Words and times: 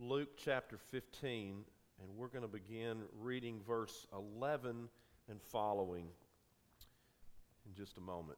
Luke 0.00 0.30
chapter 0.36 0.76
15, 0.90 1.62
and 2.02 2.16
we're 2.16 2.26
going 2.26 2.42
to 2.42 2.48
begin 2.48 3.02
reading 3.20 3.60
verse 3.64 4.08
11 4.12 4.88
and 5.30 5.40
following 5.40 6.08
in 7.64 7.74
just 7.76 7.96
a 7.96 8.00
moment. 8.00 8.36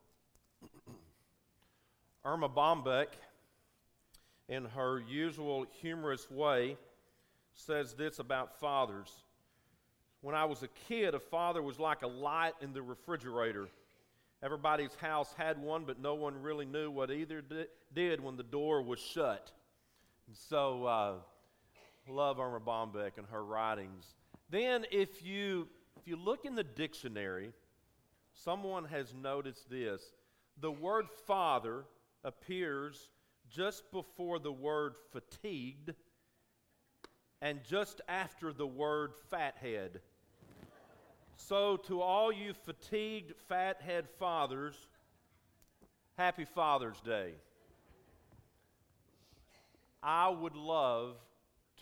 Erma 2.26 2.50
Bombeck, 2.50 3.06
in 4.50 4.66
her 4.66 5.00
usual 5.00 5.64
humorous 5.80 6.30
way, 6.30 6.76
says 7.54 7.94
this 7.94 8.18
about 8.18 8.60
fathers. 8.60 9.10
When 10.20 10.34
I 10.34 10.44
was 10.44 10.62
a 10.62 10.68
kid, 10.86 11.14
a 11.14 11.20
father 11.20 11.62
was 11.62 11.78
like 11.78 12.02
a 12.02 12.06
light 12.06 12.52
in 12.60 12.74
the 12.74 12.82
refrigerator. 12.82 13.68
Everybody's 14.42 14.94
house 14.96 15.32
had 15.38 15.58
one, 15.58 15.84
but 15.86 15.98
no 15.98 16.16
one 16.16 16.42
really 16.42 16.66
knew 16.66 16.90
what 16.90 17.10
either 17.10 17.42
did 17.94 18.20
when 18.22 18.36
the 18.36 18.42
door 18.42 18.82
was 18.82 19.00
shut. 19.00 19.52
And 20.26 20.36
so, 20.36 20.84
uh, 20.84 21.12
love 22.08 22.38
Erma 22.38 22.60
Bombeck 22.60 23.18
and 23.18 23.26
her 23.30 23.44
writings. 23.44 24.14
Then, 24.50 24.86
if 24.90 25.24
you 25.24 25.68
if 25.96 26.06
you 26.06 26.16
look 26.16 26.44
in 26.44 26.54
the 26.54 26.64
dictionary, 26.64 27.52
someone 28.32 28.84
has 28.84 29.14
noticed 29.14 29.68
this: 29.70 30.02
the 30.60 30.70
word 30.70 31.06
father 31.26 31.84
appears 32.24 33.10
just 33.48 33.90
before 33.90 34.38
the 34.38 34.52
word 34.52 34.94
fatigued 35.12 35.94
and 37.40 37.62
just 37.64 38.00
after 38.08 38.52
the 38.52 38.66
word 38.66 39.12
fathead. 39.30 40.00
So, 41.36 41.76
to 41.88 42.00
all 42.00 42.32
you 42.32 42.54
fatigued 42.64 43.34
fathead 43.48 44.08
fathers, 44.18 44.74
happy 46.16 46.44
Father's 46.44 47.00
Day. 47.00 47.34
I 50.02 50.28
would 50.28 50.56
love 50.56 51.16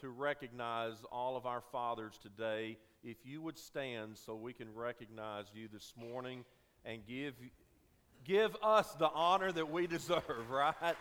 to 0.04 0.10
recognize 0.10 1.02
all 1.10 1.34
of 1.34 1.46
our 1.46 1.62
fathers 1.72 2.18
today. 2.20 2.76
If 3.02 3.16
you 3.24 3.40
would 3.40 3.56
stand 3.56 4.18
so 4.18 4.36
we 4.36 4.52
can 4.52 4.74
recognize 4.74 5.46
you 5.54 5.66
this 5.72 5.94
morning 5.96 6.44
and 6.84 7.06
give, 7.06 7.32
give 8.22 8.54
us 8.62 8.92
the 8.96 9.08
honor 9.08 9.50
that 9.50 9.70
we 9.70 9.86
deserve, 9.86 10.50
right? 10.50 10.94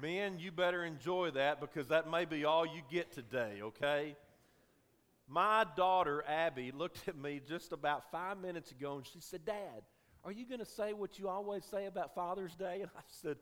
Men, 0.00 0.38
you 0.38 0.52
better 0.52 0.84
enjoy 0.84 1.32
that 1.32 1.60
because 1.60 1.88
that 1.88 2.08
may 2.08 2.24
be 2.24 2.44
all 2.44 2.64
you 2.64 2.82
get 2.88 3.10
today, 3.10 3.58
okay? 3.62 4.14
My 5.26 5.66
daughter, 5.76 6.22
Abby, 6.28 6.70
looked 6.70 7.08
at 7.08 7.16
me 7.16 7.40
just 7.48 7.72
about 7.72 8.12
five 8.12 8.38
minutes 8.38 8.70
ago 8.70 8.96
and 8.96 9.04
she 9.04 9.18
said, 9.18 9.44
Dad, 9.44 9.82
are 10.24 10.32
you 10.32 10.46
going 10.46 10.60
to 10.60 10.66
say 10.66 10.92
what 10.92 11.18
you 11.18 11.28
always 11.28 11.64
say 11.64 11.86
about 11.86 12.14
Father's 12.14 12.54
Day? 12.54 12.80
And 12.82 12.90
I 12.96 13.02
said, 13.06 13.36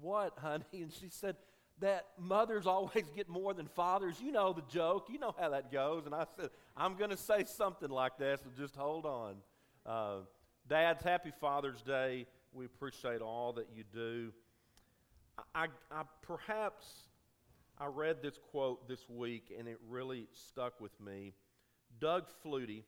What, 0.00 0.34
honey? 0.38 0.64
And 0.74 0.92
she 0.92 1.08
said, 1.08 1.36
That 1.80 2.06
mothers 2.18 2.66
always 2.66 3.04
get 3.14 3.28
more 3.28 3.54
than 3.54 3.66
fathers. 3.66 4.16
You 4.20 4.32
know 4.32 4.52
the 4.52 4.62
joke. 4.72 5.08
You 5.10 5.18
know 5.18 5.34
how 5.38 5.50
that 5.50 5.70
goes. 5.70 6.06
And 6.06 6.14
I 6.14 6.26
said, 6.36 6.50
I'm 6.76 6.96
going 6.96 7.10
to 7.10 7.16
say 7.16 7.44
something 7.44 7.90
like 7.90 8.18
that, 8.18 8.40
so 8.40 8.46
just 8.56 8.76
hold 8.76 9.06
on. 9.06 9.34
Uh, 9.84 10.20
Dads, 10.68 11.02
happy 11.02 11.32
Father's 11.40 11.82
Day. 11.82 12.26
We 12.52 12.66
appreciate 12.66 13.20
all 13.20 13.52
that 13.54 13.68
you 13.74 13.84
do. 13.92 14.32
I, 15.54 15.66
I, 15.90 16.02
perhaps 16.22 16.86
I 17.78 17.86
read 17.86 18.22
this 18.22 18.38
quote 18.50 18.86
this 18.88 19.08
week 19.08 19.52
and 19.58 19.66
it 19.66 19.78
really 19.88 20.28
stuck 20.32 20.80
with 20.80 20.92
me. 21.00 21.32
Doug 22.00 22.24
Flutie, 22.44 22.84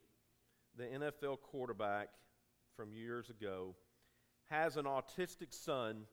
the 0.77 0.83
NFL 0.83 1.41
quarterback 1.41 2.09
from 2.75 2.93
years 2.93 3.29
ago, 3.29 3.75
has 4.49 4.77
an 4.77 4.85
autistic 4.85 5.53
son 5.53 6.03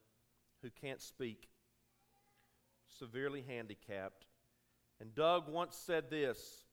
who 0.63 0.71
can't 0.81 1.01
speak, 1.01 1.49
severely 2.99 3.45
handicapped. 3.47 4.27
And 5.01 5.15
Doug 5.15 5.49
once 5.49 5.77
said 5.77 6.11
this 6.11 6.65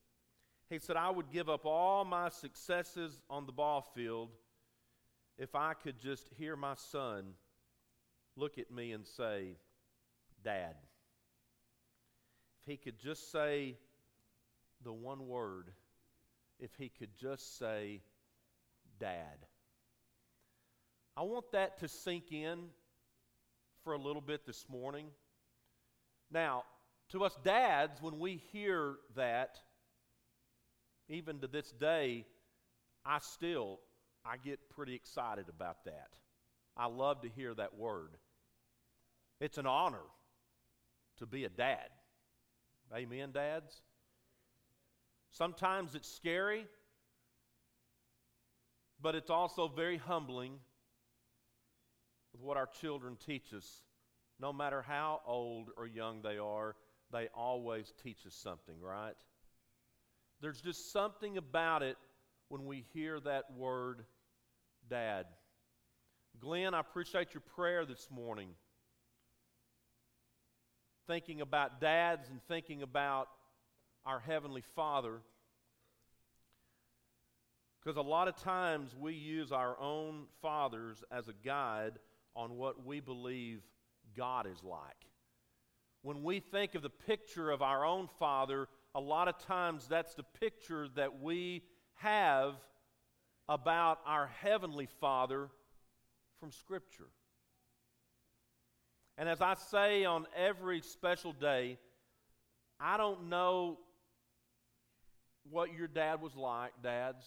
He 0.69 0.79
said, 0.79 0.95
I 0.95 1.09
would 1.09 1.31
give 1.31 1.49
up 1.49 1.65
all 1.65 2.05
my 2.05 2.29
successes 2.29 3.21
on 3.29 3.45
the 3.45 3.51
ball 3.51 3.81
field 3.95 4.29
if 5.37 5.55
I 5.55 5.73
could 5.73 5.99
just 5.99 6.29
hear 6.37 6.55
my 6.55 6.75
son 6.75 7.33
look 8.35 8.57
at 8.57 8.71
me 8.71 8.91
and 8.91 9.05
say, 9.05 9.57
Dad. 10.43 10.75
If 12.61 12.65
he 12.65 12.77
could 12.77 12.99
just 12.99 13.31
say 13.31 13.77
the 14.83 14.93
one 14.93 15.27
word, 15.27 15.71
if 16.59 16.71
he 16.77 16.89
could 16.89 17.15
just 17.17 17.57
say, 17.57 18.01
Dad. 18.99 19.45
I 21.17 21.21
want 21.23 21.51
that 21.51 21.79
to 21.79 21.87
sink 21.87 22.31
in 22.31 22.65
for 23.83 23.93
a 23.93 23.97
little 23.97 24.21
bit 24.21 24.45
this 24.45 24.65
morning. 24.69 25.07
Now, 26.31 26.63
to 27.09 27.23
us 27.23 27.37
dads, 27.43 28.01
when 28.01 28.19
we 28.19 28.41
hear 28.51 28.95
that, 29.15 29.59
even 31.09 31.39
to 31.39 31.47
this 31.47 31.71
day, 31.71 32.25
I 33.05 33.19
still 33.19 33.79
I 34.25 34.37
get 34.37 34.69
pretty 34.69 34.95
excited 34.95 35.45
about 35.49 35.85
that. 35.85 36.09
I 36.77 36.87
love 36.87 37.21
to 37.21 37.29
hear 37.29 37.53
that 37.55 37.77
word. 37.77 38.11
It's 39.39 39.57
an 39.57 39.65
honor 39.65 40.05
to 41.17 41.25
be 41.25 41.45
a 41.45 41.49
dad. 41.49 41.89
Amen, 42.93 43.31
dads? 43.31 43.81
Sometimes 45.31 45.95
it's 45.95 46.09
scary, 46.09 46.65
but 49.01 49.15
it's 49.15 49.29
also 49.29 49.67
very 49.67 49.97
humbling 49.97 50.59
with 52.31 52.41
what 52.41 52.57
our 52.57 52.69
children 52.81 53.17
teach 53.25 53.53
us. 53.53 53.81
No 54.39 54.53
matter 54.53 54.81
how 54.81 55.21
old 55.25 55.69
or 55.77 55.85
young 55.85 56.21
they 56.21 56.37
are, 56.37 56.75
they 57.11 57.27
always 57.33 57.93
teach 58.03 58.25
us 58.25 58.35
something, 58.35 58.79
right? 58.81 59.15
There's 60.41 60.61
just 60.61 60.93
something 60.93 61.37
about 61.37 61.83
it 61.83 61.97
when 62.47 62.65
we 62.65 62.85
hear 62.93 63.19
that 63.19 63.45
word, 63.55 64.05
dad. 64.89 65.25
Glenn, 66.39 66.73
I 66.73 66.79
appreciate 66.79 67.33
your 67.33 67.43
prayer 67.55 67.85
this 67.85 68.07
morning 68.09 68.49
thinking 71.09 71.41
about 71.41 71.81
dads 71.81 72.29
and 72.29 72.39
thinking 72.47 72.83
about 72.83 73.27
our 74.05 74.19
Heavenly 74.19 74.63
Father. 74.75 75.21
Because 77.81 77.97
a 77.97 78.01
lot 78.01 78.27
of 78.27 78.35
times 78.35 78.95
we 78.97 79.13
use 79.13 79.51
our 79.51 79.75
own 79.79 80.25
fathers 80.41 81.03
as 81.11 81.27
a 81.27 81.33
guide 81.43 81.93
on 82.39 82.55
what 82.55 82.85
we 82.85 83.01
believe 83.01 83.61
God 84.15 84.47
is 84.47 84.63
like. 84.63 84.79
When 86.03 86.23
we 86.23 86.39
think 86.39 86.73
of 86.73 86.81
the 86.81 86.89
picture 86.89 87.51
of 87.51 87.61
our 87.61 87.85
own 87.85 88.07
father, 88.17 88.69
a 88.95 89.01
lot 89.01 89.27
of 89.27 89.37
times 89.39 89.87
that's 89.89 90.13
the 90.13 90.23
picture 90.23 90.87
that 90.95 91.21
we 91.21 91.63
have 91.95 92.55
about 93.49 93.99
our 94.05 94.27
Heavenly 94.41 94.87
Father 95.01 95.49
from 96.39 96.53
Scripture. 96.53 97.09
And 99.17 99.27
as 99.27 99.41
I 99.41 99.55
say 99.55 100.05
on 100.05 100.25
every 100.33 100.79
special 100.79 101.33
day, 101.33 101.77
I 102.79 102.95
don't 102.95 103.27
know 103.27 103.79
what 105.49 105.73
your 105.73 105.89
dad 105.89 106.21
was 106.21 106.37
like, 106.37 106.71
dads. 106.81 107.25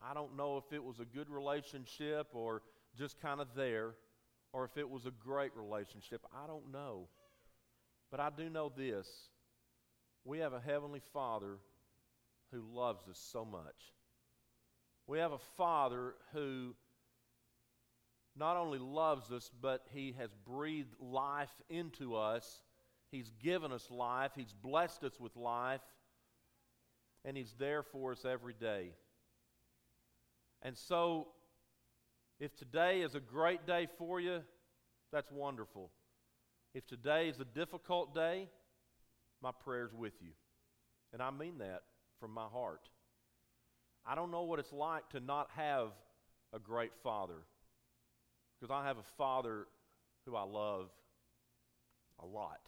I 0.00 0.14
don't 0.14 0.36
know 0.36 0.58
if 0.58 0.72
it 0.72 0.84
was 0.84 1.00
a 1.00 1.04
good 1.04 1.28
relationship 1.28 2.28
or 2.34 2.62
just 2.96 3.20
kind 3.20 3.40
of 3.40 3.48
there, 3.56 3.94
or 4.54 4.64
if 4.64 4.76
it 4.76 4.88
was 4.88 5.04
a 5.04 5.10
great 5.10 5.50
relationship. 5.56 6.24
I 6.32 6.46
don't 6.46 6.72
know. 6.72 7.08
But 8.10 8.20
I 8.20 8.30
do 8.34 8.48
know 8.48 8.72
this 8.74 9.08
we 10.24 10.38
have 10.38 10.54
a 10.54 10.60
Heavenly 10.60 11.02
Father 11.12 11.58
who 12.52 12.62
loves 12.72 13.06
us 13.08 13.18
so 13.32 13.44
much. 13.44 13.92
We 15.06 15.18
have 15.18 15.32
a 15.32 15.38
Father 15.58 16.14
who 16.32 16.74
not 18.36 18.56
only 18.56 18.78
loves 18.78 19.32
us, 19.32 19.50
but 19.60 19.84
He 19.92 20.14
has 20.18 20.30
breathed 20.46 20.94
life 21.00 21.52
into 21.68 22.14
us. 22.14 22.62
He's 23.10 23.30
given 23.42 23.72
us 23.72 23.90
life. 23.90 24.30
He's 24.36 24.54
blessed 24.62 25.02
us 25.02 25.18
with 25.20 25.36
life. 25.36 25.82
And 27.24 27.36
He's 27.36 27.54
there 27.58 27.82
for 27.82 28.12
us 28.12 28.24
every 28.24 28.54
day. 28.54 28.90
And 30.62 30.78
so, 30.78 31.28
if 32.40 32.56
today 32.56 33.02
is 33.02 33.14
a 33.14 33.20
great 33.20 33.66
day 33.66 33.88
for 33.98 34.20
you, 34.20 34.40
that's 35.14 35.30
wonderful. 35.30 35.90
If 36.74 36.88
today 36.88 37.28
is 37.28 37.38
a 37.38 37.44
difficult 37.44 38.16
day, 38.16 38.48
my 39.40 39.52
prayer's 39.64 39.94
with 39.94 40.14
you. 40.20 40.32
And 41.12 41.22
I 41.22 41.30
mean 41.30 41.58
that 41.58 41.82
from 42.18 42.32
my 42.32 42.46
heart. 42.52 42.88
I 44.04 44.16
don't 44.16 44.32
know 44.32 44.42
what 44.42 44.58
it's 44.58 44.72
like 44.72 45.08
to 45.10 45.20
not 45.20 45.50
have 45.54 45.90
a 46.52 46.58
great 46.58 46.90
father 47.04 47.46
because 48.58 48.74
I 48.74 48.88
have 48.88 48.98
a 48.98 49.04
father 49.16 49.66
who 50.26 50.34
I 50.34 50.42
love 50.42 50.88
a 52.20 52.26
lot. 52.26 52.58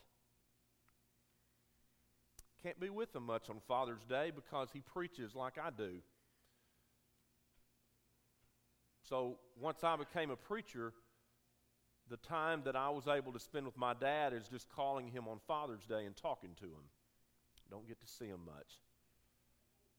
Can't 2.62 2.78
be 2.78 2.90
with 2.90 3.14
him 3.14 3.26
much 3.26 3.50
on 3.50 3.56
Father's 3.66 4.04
Day 4.08 4.30
because 4.34 4.68
he 4.72 4.80
preaches 4.80 5.34
like 5.34 5.54
I 5.58 5.70
do. 5.76 5.94
So 9.08 9.38
once 9.60 9.82
I 9.82 9.96
became 9.96 10.30
a 10.30 10.36
preacher, 10.36 10.92
the 12.08 12.16
time 12.18 12.62
that 12.64 12.76
I 12.76 12.88
was 12.90 13.08
able 13.08 13.32
to 13.32 13.40
spend 13.40 13.66
with 13.66 13.76
my 13.76 13.94
dad 13.94 14.32
is 14.32 14.48
just 14.48 14.68
calling 14.68 15.08
him 15.08 15.26
on 15.28 15.38
Father's 15.46 15.84
Day 15.86 16.04
and 16.04 16.16
talking 16.16 16.50
to 16.60 16.66
him. 16.66 16.90
Don't 17.70 17.88
get 17.88 18.00
to 18.00 18.06
see 18.06 18.26
him 18.26 18.40
much. 18.46 18.80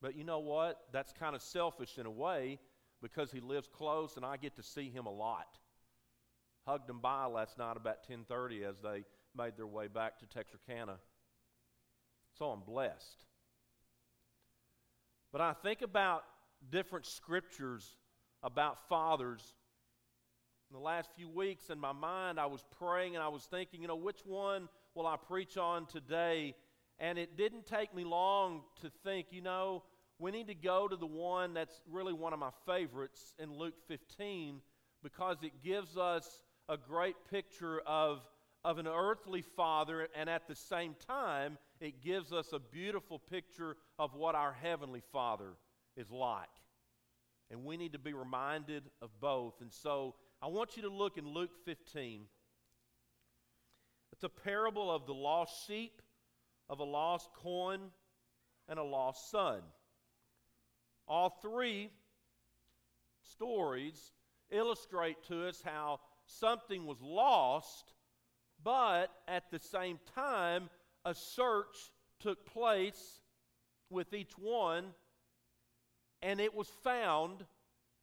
But 0.01 0.15
you 0.15 0.23
know 0.23 0.39
what? 0.39 0.79
That's 0.91 1.11
kind 1.11 1.35
of 1.35 1.41
selfish 1.41 1.97
in 1.97 2.05
a 2.05 2.11
way 2.11 2.59
because 3.01 3.31
he 3.31 3.39
lives 3.39 3.67
close 3.67 4.15
and 4.15 4.25
I 4.25 4.37
get 4.37 4.55
to 4.55 4.63
see 4.63 4.89
him 4.89 5.05
a 5.05 5.11
lot. 5.11 5.57
Hugged 6.65 6.89
him 6.89 6.99
by 6.99 7.25
last 7.25 7.57
night 7.57 7.77
about 7.77 8.03
10:30 8.03 8.63
as 8.63 8.81
they 8.81 9.05
made 9.35 9.57
their 9.57 9.67
way 9.67 9.87
back 9.87 10.19
to 10.19 10.25
Texarkana. 10.25 10.99
So 12.37 12.51
I'm 12.51 12.61
blessed. 12.61 13.25
But 15.31 15.41
I 15.41 15.53
think 15.53 15.81
about 15.81 16.23
different 16.69 17.05
scriptures 17.05 17.97
about 18.43 18.87
fathers 18.87 19.55
in 20.69 20.75
the 20.75 20.83
last 20.83 21.09
few 21.15 21.29
weeks 21.29 21.69
in 21.69 21.79
my 21.79 21.93
mind, 21.93 22.39
I 22.39 22.45
was 22.45 22.63
praying 22.77 23.15
and 23.15 23.23
I 23.23 23.29
was 23.29 23.43
thinking, 23.43 23.81
you 23.81 23.87
know, 23.87 23.95
which 23.95 24.19
one 24.25 24.67
will 24.95 25.07
I 25.07 25.15
preach 25.15 25.57
on 25.57 25.85
today? 25.85 26.55
And 26.99 27.17
it 27.17 27.37
didn't 27.37 27.65
take 27.65 27.95
me 27.95 28.03
long 28.03 28.61
to 28.81 28.89
think, 29.03 29.27
you 29.31 29.41
know, 29.41 29.83
we 30.19 30.31
need 30.31 30.47
to 30.47 30.55
go 30.55 30.87
to 30.87 30.95
the 30.95 31.05
one 31.05 31.53
that's 31.53 31.79
really 31.89 32.13
one 32.13 32.33
of 32.33 32.39
my 32.39 32.49
favorites 32.65 33.33
in 33.39 33.53
Luke 33.53 33.75
15 33.87 34.61
because 35.03 35.37
it 35.43 35.63
gives 35.63 35.95
us 35.95 36.43
a 36.67 36.75
great 36.75 37.15
picture 37.29 37.81
of, 37.85 38.19
of 38.65 38.77
an 38.77 38.87
earthly 38.87 39.43
father, 39.55 40.07
and 40.15 40.29
at 40.29 40.47
the 40.47 40.55
same 40.55 40.95
time, 41.07 41.57
it 41.79 42.01
gives 42.01 42.33
us 42.33 42.51
a 42.51 42.59
beautiful 42.59 43.19
picture 43.19 43.77
of 43.99 44.15
what 44.15 44.35
our 44.35 44.51
heavenly 44.51 45.03
father 45.13 45.51
is 45.95 46.11
like. 46.11 46.49
And 47.51 47.63
we 47.63 47.77
need 47.77 47.93
to 47.93 47.99
be 47.99 48.11
reminded 48.11 48.83
of 49.01 49.09
both. 49.21 49.61
And 49.61 49.71
so, 49.71 50.15
I 50.41 50.47
want 50.47 50.77
you 50.77 50.83
to 50.83 50.89
look 50.89 51.17
in 51.17 51.27
Luke 51.27 51.55
15. 51.65 52.21
It's 54.11 54.23
a 54.23 54.29
parable 54.29 54.91
of 54.91 55.07
the 55.07 55.13
lost 55.13 55.65
sheep, 55.67 56.01
of 56.69 56.79
a 56.79 56.83
lost 56.83 57.29
coin, 57.33 57.79
and 58.69 58.77
a 58.77 58.83
lost 58.83 59.31
son. 59.31 59.61
All 61.07 61.29
three 61.41 61.89
stories 63.23 64.11
illustrate 64.51 65.23
to 65.27 65.47
us 65.47 65.61
how 65.65 66.01
something 66.27 66.85
was 66.85 67.01
lost, 67.01 67.93
but 68.63 69.07
at 69.27 69.49
the 69.49 69.59
same 69.59 69.99
time, 70.13 70.69
a 71.03 71.15
search 71.15 71.75
took 72.19 72.45
place 72.45 73.21
with 73.89 74.13
each 74.13 74.37
one, 74.37 74.93
and 76.21 76.39
it 76.39 76.53
was 76.53 76.67
found 76.83 77.43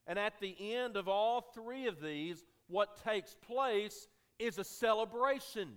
and 0.06 0.18
at 0.18 0.38
the 0.40 0.54
end 0.74 0.96
of 0.96 1.08
all 1.08 1.40
three 1.54 1.86
of 1.86 2.00
these, 2.00 2.44
what 2.68 3.02
takes 3.04 3.34
place 3.34 4.08
is 4.38 4.58
a 4.58 4.64
celebration. 4.64 5.68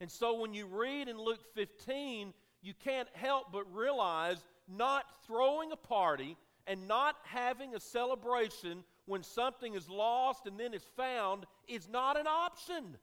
And 0.00 0.10
so 0.10 0.40
when 0.40 0.54
you 0.54 0.66
read 0.66 1.08
in 1.08 1.18
Luke 1.18 1.44
15, 1.54 2.32
you 2.62 2.74
can't 2.74 3.08
help 3.12 3.52
but 3.52 3.72
realize 3.74 4.44
not 4.68 5.04
throwing 5.26 5.72
a 5.72 5.76
party 5.76 6.36
and 6.66 6.86
not 6.86 7.16
having 7.24 7.74
a 7.74 7.80
celebration 7.80 8.84
when 9.06 9.22
something 9.22 9.74
is 9.74 9.88
lost 9.88 10.46
and 10.46 10.58
then 10.58 10.72
is 10.72 10.84
found 10.96 11.44
is 11.68 11.88
not 11.88 12.18
an 12.18 12.26
option. 12.26 12.96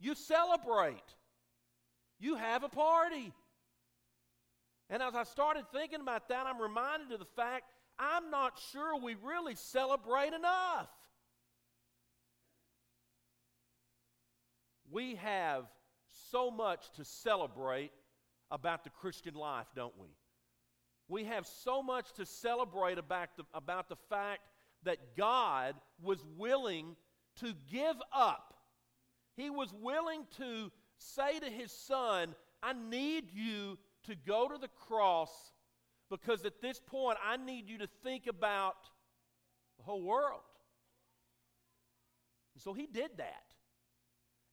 You 0.00 0.14
celebrate, 0.14 0.96
you 2.18 2.36
have 2.36 2.64
a 2.64 2.68
party. 2.68 3.32
And 4.90 5.02
as 5.02 5.14
I 5.14 5.24
started 5.24 5.64
thinking 5.72 6.00
about 6.00 6.28
that, 6.28 6.46
I'm 6.46 6.60
reminded 6.60 7.12
of 7.12 7.18
the 7.18 7.26
fact 7.36 7.72
I'm 7.98 8.30
not 8.30 8.60
sure 8.72 8.96
we 8.96 9.16
really 9.22 9.54
celebrate 9.54 10.32
enough. 10.32 10.88
We 14.90 15.16
have 15.16 15.64
so 16.30 16.50
much 16.50 16.90
to 16.96 17.04
celebrate 17.04 17.90
about 18.50 18.84
the 18.84 18.90
Christian 18.90 19.34
life, 19.34 19.66
don't 19.74 19.98
we? 19.98 20.08
We 21.08 21.24
have 21.24 21.46
so 21.46 21.82
much 21.82 22.12
to 22.14 22.26
celebrate 22.26 22.98
about 22.98 23.36
the, 23.36 23.44
about 23.54 23.88
the 23.88 23.96
fact 24.08 24.40
that 24.84 25.16
God 25.16 25.74
was 26.02 26.24
willing 26.36 26.96
to 27.40 27.54
give 27.70 27.96
up. 28.12 28.54
He 29.36 29.50
was 29.50 29.72
willing 29.72 30.26
to 30.38 30.70
say 30.98 31.38
to 31.38 31.46
his 31.46 31.72
son, 31.72 32.34
I 32.62 32.72
need 32.72 33.30
you 33.32 33.78
to 34.04 34.14
go 34.14 34.48
to 34.48 34.58
the 34.58 34.68
cross 34.68 35.30
because 36.10 36.44
at 36.44 36.60
this 36.60 36.80
point, 36.80 37.18
I 37.24 37.36
need 37.36 37.68
you 37.68 37.78
to 37.78 37.88
think 38.02 38.26
about 38.26 38.76
the 39.78 39.84
whole 39.84 40.02
world. 40.02 40.40
And 42.54 42.62
so 42.62 42.72
he 42.72 42.86
did 42.86 43.10
that. 43.18 43.44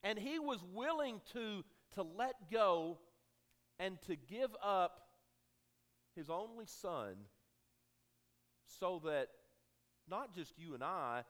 And 0.04 0.20
he 0.20 0.38
was 0.38 0.60
willing 0.74 1.22
to, 1.34 1.64
to 1.96 2.04
let 2.04 2.52
go 2.52 3.00
and 3.80 4.00
to 4.04 4.16
give 4.16 4.52
up 4.64 5.02
his 6.16 6.30
only 6.30 6.66
son 6.66 7.16
so 8.80 9.02
that 9.06 9.30
not 10.10 10.34
just 10.34 10.54
you 10.58 10.74
and 10.74 10.84
I, 10.84 11.24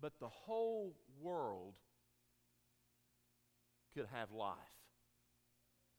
but 0.00 0.18
the 0.20 0.28
whole 0.28 0.96
world 1.20 1.74
could 3.94 4.06
have 4.12 4.32
life. 4.32 4.56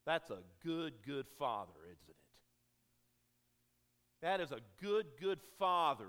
That's 0.06 0.30
a 0.30 0.38
good, 0.64 0.94
good 1.06 1.26
father, 1.38 1.72
isn't 1.84 2.08
it? 2.08 2.16
That 4.22 4.40
is 4.40 4.50
a 4.50 4.60
good, 4.82 5.06
good 5.20 5.38
father 5.58 6.08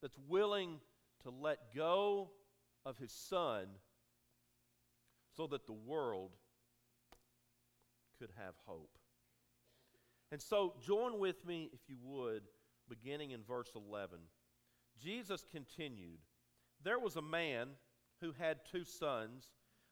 that's 0.00 0.18
willing 0.28 0.80
to 1.22 1.30
let 1.30 1.74
go 1.74 2.30
of 2.84 2.98
his 2.98 3.12
son 3.12 3.66
so 5.36 5.46
that 5.48 5.66
the 5.66 5.72
world 5.72 6.30
could 8.18 8.30
have 8.36 8.54
hope. 8.66 8.96
And 10.30 10.40
so, 10.40 10.74
join 10.84 11.18
with 11.18 11.44
me, 11.46 11.70
if 11.72 11.80
you 11.88 11.96
would, 12.02 12.42
beginning 12.88 13.32
in 13.32 13.42
verse 13.42 13.70
11. 13.74 14.18
Jesus 15.02 15.44
continued 15.50 16.18
There 16.82 16.98
was 16.98 17.16
a 17.16 17.22
man 17.22 17.68
who 18.20 18.32
had 18.38 18.58
two 18.70 18.84
sons. 18.84 19.48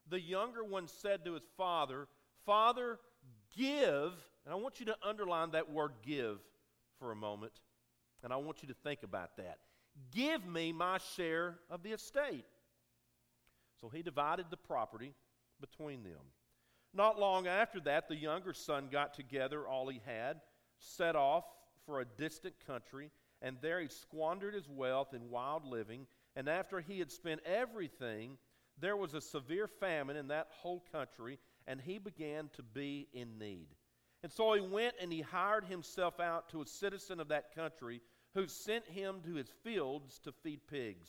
The 0.09 0.21
younger 0.21 0.65
one 0.65 0.89
said 0.89 1.25
to 1.25 1.35
his 1.35 1.49
father, 1.57 2.09
Father, 2.45 2.99
give, 3.57 4.13
and 4.45 4.53
I 4.53 4.55
want 4.55 4.81
you 4.81 4.87
to 4.87 4.97
underline 5.03 5.53
that 5.53 5.71
word 5.71 5.93
give 6.05 6.39
for 7.03 7.11
a 7.11 7.17
moment, 7.17 7.53
and 8.23 8.33
I 8.33 8.37
want 8.37 8.63
you 8.63 8.69
to 8.69 8.75
think 8.75 9.03
about 9.03 9.37
that. 9.37 9.59
Give 10.13 10.47
me 10.47 10.73
my 10.73 10.99
share 11.17 11.59
of 11.69 11.83
the 11.83 11.91
estate. 11.91 12.45
So 13.81 13.89
he 13.89 14.03
divided 14.03 14.47
the 14.51 14.56
property 14.56 15.13
between 15.61 16.05
them. 16.05 16.23
Not 16.94 17.19
long 17.19 17.49
after 17.49 17.81
that, 17.81 18.09
the 18.09 18.15
younger 18.15 18.53
son 18.53 18.89
got 18.91 19.15
together 19.15 19.67
all 19.67 19.89
he 19.89 20.01
had, 20.06 20.41
set 20.79 21.17
off 21.17 21.44
for 21.85 22.01
a 22.01 22.05
distant 22.05 22.55
country, 22.65 23.11
and 23.41 23.56
there 23.61 23.81
he 23.81 23.89
squandered 23.89 24.55
his 24.55 24.69
wealth 24.69 25.13
in 25.13 25.29
wild 25.29 25.65
living. 25.65 26.06
And 26.37 26.49
after 26.49 26.79
he 26.79 27.01
had 27.01 27.11
spent 27.11 27.41
everything, 27.44 28.39
there 28.79 28.97
was 28.97 29.15
a 29.15 29.21
severe 29.21 29.67
famine 29.67 30.17
in 30.17 30.29
that 30.29 30.47
whole 30.51 30.85
country, 30.93 31.41
and 31.67 31.81
he 31.81 31.99
began 31.99 32.49
to 32.55 32.63
be 32.63 33.09
in 33.13 33.41
need. 33.41 33.67
And 34.22 34.32
so 34.32 34.52
he 34.55 34.60
went 34.60 34.94
and 35.00 35.12
he 35.12 35.20
hired 35.20 35.64
himself 35.64 36.20
out 36.20 36.48
to 36.50 36.62
a 36.62 36.67
citizen 36.67 37.19
of 37.19 37.29
that 37.29 37.55
country 37.55 38.00
who 38.34 38.46
sent 38.46 38.86
him 38.86 39.17
to 39.24 39.34
his 39.34 39.48
fields 39.64 40.20
to 40.20 40.32
feed 40.32 40.60
pigs. 40.69 41.08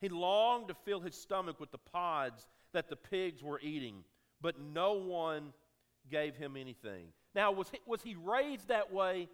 He 0.00 0.08
longed 0.08 0.68
to 0.68 0.74
fill 0.74 1.00
his 1.00 1.14
stomach 1.14 1.60
with 1.60 1.70
the 1.70 1.78
pods 1.78 2.46
that 2.72 2.88
the 2.88 2.96
pigs 2.96 3.42
were 3.42 3.60
eating, 3.60 4.04
but 4.40 4.58
no 4.58 4.94
one 4.94 5.52
gave 6.10 6.34
him 6.34 6.56
anything. 6.56 7.08
Now, 7.34 7.52
was 7.52 7.68
he, 7.70 7.78
was 7.86 8.02
he 8.02 8.14
raised 8.14 8.68
that 8.68 8.92
way? 8.92 9.28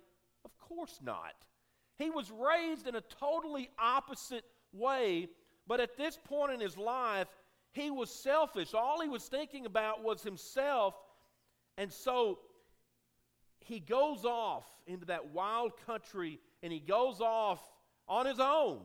Of 0.44 0.58
course 0.58 0.98
not. 1.02 1.34
He 1.98 2.10
was 2.10 2.30
raised 2.30 2.86
in 2.86 2.96
a 2.96 3.00
totally 3.00 3.70
opposite 3.78 4.44
way, 4.72 5.28
but 5.66 5.80
at 5.80 5.96
this 5.96 6.18
point 6.24 6.52
in 6.52 6.60
his 6.60 6.76
life, 6.76 7.28
he 7.72 7.90
was 7.90 8.10
selfish. 8.10 8.74
All 8.74 9.00
he 9.00 9.08
was 9.08 9.24
thinking 9.24 9.66
about 9.66 10.02
was 10.02 10.22
himself. 10.22 10.94
And 11.78 11.92
so 11.92 12.38
he 13.66 13.80
goes 13.80 14.24
off 14.24 14.64
into 14.86 15.06
that 15.06 15.32
wild 15.32 15.72
country 15.86 16.38
and 16.62 16.72
he 16.72 16.80
goes 16.80 17.20
off 17.20 17.60
on 18.08 18.26
his 18.26 18.38
own, 18.38 18.80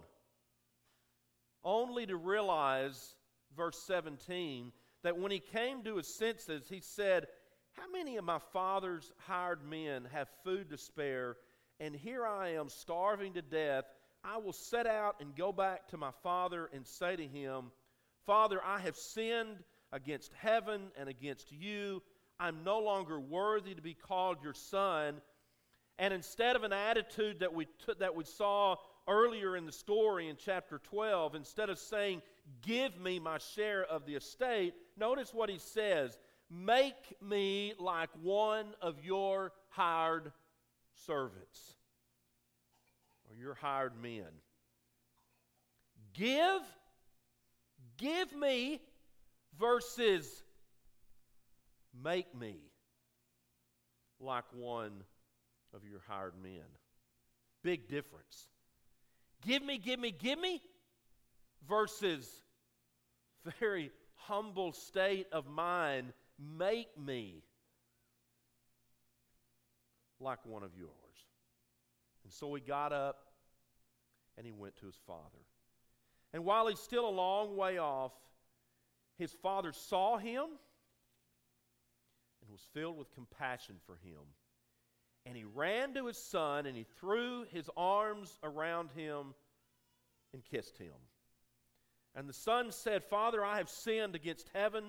only 1.64 2.06
to 2.08 2.16
realize, 2.16 3.16
verse 3.56 3.78
17, 3.86 4.72
that 5.04 5.18
when 5.18 5.32
he 5.32 5.40
came 5.40 5.84
to 5.84 5.98
his 5.98 6.08
senses, 6.08 6.68
he 6.68 6.80
said, 6.80 7.28
How 7.74 7.92
many 7.92 8.18
of 8.18 8.26
my 8.26 8.40
father's 8.52 9.12
hired 9.18 9.64
men 9.64 10.08
have 10.12 10.28
food 10.44 10.70
to 10.72 10.78
spare, 10.78 11.38
and 11.80 11.96
here 11.96 12.26
I 12.26 12.54
am 12.54 12.70
starving 12.70 13.34
to 13.34 13.42
death? 13.42 13.86
I 14.24 14.38
will 14.38 14.54
set 14.54 14.88
out 14.88 15.16
and 15.20 15.36
go 15.36 15.52
back 15.52 15.88
to 15.90 15.98
my 15.98 16.12
father 16.24 16.70
and 16.74 16.86
say 16.86 17.16
to 17.16 17.26
him, 17.26 17.72
Father, 18.26 18.60
I 18.64 18.80
have 18.80 18.96
sinned 18.96 19.58
against 19.92 20.32
heaven 20.34 20.92
and 20.98 21.10
against 21.10 21.52
you 21.52 22.02
I'm 22.42 22.64
no 22.64 22.80
longer 22.80 23.20
worthy 23.20 23.76
to 23.76 23.82
be 23.84 23.94
called 23.94 24.38
your 24.44 24.56
son. 24.56 25.22
And 26.00 26.12
instead 26.12 26.56
of 26.56 26.64
an 26.64 26.74
attitude 26.74 27.40
that 27.42 27.54
we, 27.54 27.68
that 28.00 28.16
we 28.16 28.24
saw 28.24 28.78
earlier 29.08 29.56
in 29.56 29.68
the 29.68 29.72
story 29.72 30.28
in 30.28 30.38
chapter 30.44 30.80
12, 30.80 31.36
instead 31.36 31.70
of 31.70 31.78
saying, 31.78 32.24
Give 32.64 33.00
me 33.00 33.20
my 33.20 33.38
share 33.38 33.84
of 33.84 34.08
the 34.08 34.16
estate, 34.16 34.74
notice 34.98 35.32
what 35.34 35.50
he 35.50 35.60
says 35.60 36.18
Make 36.50 37.16
me 37.22 37.74
like 37.80 38.10
one 38.24 38.74
of 38.82 39.06
your 39.06 39.54
hired 39.70 40.32
servants 41.06 41.76
or 43.30 43.38
your 43.38 43.54
hired 43.54 43.94
men. 44.02 44.26
Give, 46.14 46.62
give 47.98 48.34
me 48.34 48.82
versus 49.60 50.44
make 52.04 52.34
me 52.36 52.56
like 54.20 54.46
one 54.54 55.04
of 55.74 55.82
your 55.90 56.02
hired 56.08 56.34
men. 56.42 56.66
Big 57.64 57.88
difference. 57.88 58.48
Give 59.46 59.64
me, 59.64 59.78
give 59.78 60.00
me, 60.00 60.12
give 60.12 60.40
me 60.40 60.62
versus 61.68 62.30
very 63.60 63.92
humble 64.16 64.72
state 64.72 65.28
of 65.32 65.48
mind. 65.48 66.14
Make 66.58 66.88
me 66.98 67.44
like 70.20 70.40
one 70.46 70.64
of 70.64 70.72
yours. 70.78 70.92
And 72.24 72.32
so 72.32 72.54
he 72.54 72.62
got 72.62 72.94
up 72.94 73.18
and 74.38 74.46
he 74.46 74.52
went 74.52 74.76
to 74.78 74.86
his 74.86 74.98
father. 75.08 75.20
And 76.34 76.46
while 76.46 76.68
he's 76.68 76.80
still 76.80 77.08
a 77.08 77.10
long 77.10 77.58
way 77.58 77.78
off, 77.78 78.12
his 79.18 79.32
father 79.32 79.72
saw 79.74 80.18
him 80.18 80.46
was 82.52 82.68
filled 82.74 82.98
with 82.98 83.14
compassion 83.14 83.76
for 83.86 83.96
him. 84.04 84.22
And 85.26 85.36
he 85.38 85.44
ran 85.44 85.94
to 85.94 86.08
his 86.08 86.18
son 86.18 86.66
and 86.66 86.76
he 86.76 86.86
threw 87.00 87.46
his 87.52 87.70
arms 87.78 88.38
around 88.44 88.92
him 88.92 89.34
and 90.34 90.44
kissed 90.44 90.78
him. 90.78 90.94
And 92.16 92.28
the 92.28 92.34
son 92.34 92.72
said, 92.72 93.04
Father, 93.04 93.44
I 93.44 93.58
have 93.58 93.70
sinned 93.70 94.16
against 94.16 94.50
heaven 94.54 94.84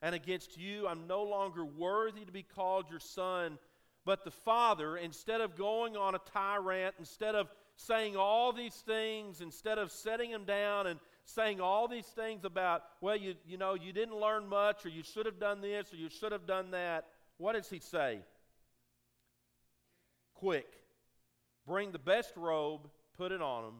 and 0.00 0.14
against 0.14 0.56
you. 0.56 0.86
I'm 0.86 1.06
no 1.06 1.22
longer 1.24 1.64
worthy 1.64 2.24
to 2.24 2.32
be 2.32 2.42
called 2.42 2.86
your 2.88 3.00
son. 3.00 3.58
But 4.04 4.24
the 4.24 4.30
father, 4.30 4.96
instead 4.96 5.40
of 5.40 5.56
going 5.56 5.96
on 5.96 6.14
a 6.14 6.20
tirade, 6.32 6.92
instead 6.98 7.34
of 7.34 7.48
saying 7.76 8.16
all 8.16 8.52
these 8.52 8.74
things, 8.74 9.40
instead 9.40 9.78
of 9.78 9.90
setting 9.90 10.30
him 10.30 10.44
down 10.44 10.86
and 10.86 11.00
saying 11.24 11.60
all 11.60 11.88
these 11.88 12.06
things 12.06 12.44
about, 12.44 12.82
well, 13.00 13.16
you, 13.16 13.34
you 13.46 13.56
know, 13.56 13.74
you 13.74 13.92
didn't 13.92 14.16
learn 14.16 14.46
much, 14.46 14.84
or 14.84 14.88
you 14.88 15.02
should 15.02 15.26
have 15.26 15.40
done 15.40 15.60
this, 15.60 15.92
or 15.92 15.96
you 15.96 16.08
should 16.08 16.32
have 16.32 16.46
done 16.46 16.70
that, 16.72 17.06
what 17.38 17.54
does 17.54 17.68
he 17.68 17.78
say? 17.78 18.20
Quick, 20.34 20.68
bring 21.66 21.92
the 21.92 21.98
best 21.98 22.36
robe, 22.36 22.88
put 23.16 23.32
it 23.32 23.40
on 23.40 23.64
him, 23.64 23.74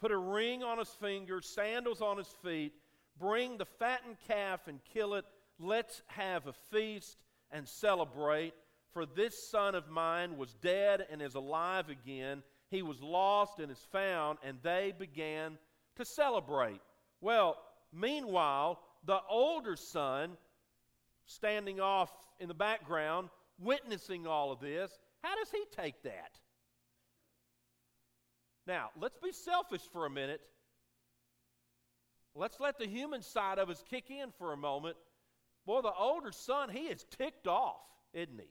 put 0.00 0.12
a 0.12 0.16
ring 0.16 0.62
on 0.62 0.78
his 0.78 0.88
finger, 0.88 1.40
sandals 1.40 2.00
on 2.00 2.16
his 2.16 2.32
feet, 2.42 2.72
bring 3.18 3.58
the 3.58 3.64
fattened 3.64 4.16
calf 4.28 4.68
and 4.68 4.80
kill 4.92 5.14
it. 5.14 5.24
Let's 5.58 6.02
have 6.08 6.46
a 6.46 6.52
feast 6.52 7.16
and 7.50 7.68
celebrate. 7.68 8.54
For 8.92 9.06
this 9.06 9.48
son 9.48 9.74
of 9.74 9.88
mine 9.88 10.36
was 10.36 10.54
dead 10.54 11.06
and 11.10 11.20
is 11.20 11.34
alive 11.34 11.88
again. 11.88 12.42
He 12.70 12.82
was 12.82 13.00
lost 13.02 13.58
and 13.58 13.70
is 13.70 13.86
found, 13.90 14.38
and 14.44 14.58
they 14.62 14.92
began 14.96 15.58
to 15.96 16.04
celebrate. 16.04 16.80
Well, 17.20 17.56
meanwhile, 17.92 18.80
the 19.04 19.20
older 19.28 19.76
son, 19.76 20.36
standing 21.26 21.80
off 21.80 22.10
in 22.40 22.48
the 22.48 22.54
background, 22.54 23.28
witnessing 23.58 24.26
all 24.26 24.52
of 24.52 24.60
this, 24.60 24.90
how 25.22 25.36
does 25.36 25.50
he 25.50 25.64
take 25.74 26.02
that? 26.02 26.38
Now, 28.66 28.90
let's 29.00 29.18
be 29.18 29.32
selfish 29.32 29.82
for 29.92 30.06
a 30.06 30.10
minute. 30.10 30.40
Let's 32.34 32.58
let 32.58 32.78
the 32.78 32.86
human 32.86 33.22
side 33.22 33.58
of 33.58 33.70
us 33.70 33.84
kick 33.88 34.10
in 34.10 34.30
for 34.38 34.52
a 34.52 34.56
moment. 34.56 34.96
Boy, 35.66 35.82
the 35.82 35.92
older 35.92 36.32
son, 36.32 36.68
he 36.68 36.86
is 36.86 37.04
ticked 37.16 37.46
off, 37.46 37.80
isn't 38.12 38.38
he? 38.38 38.48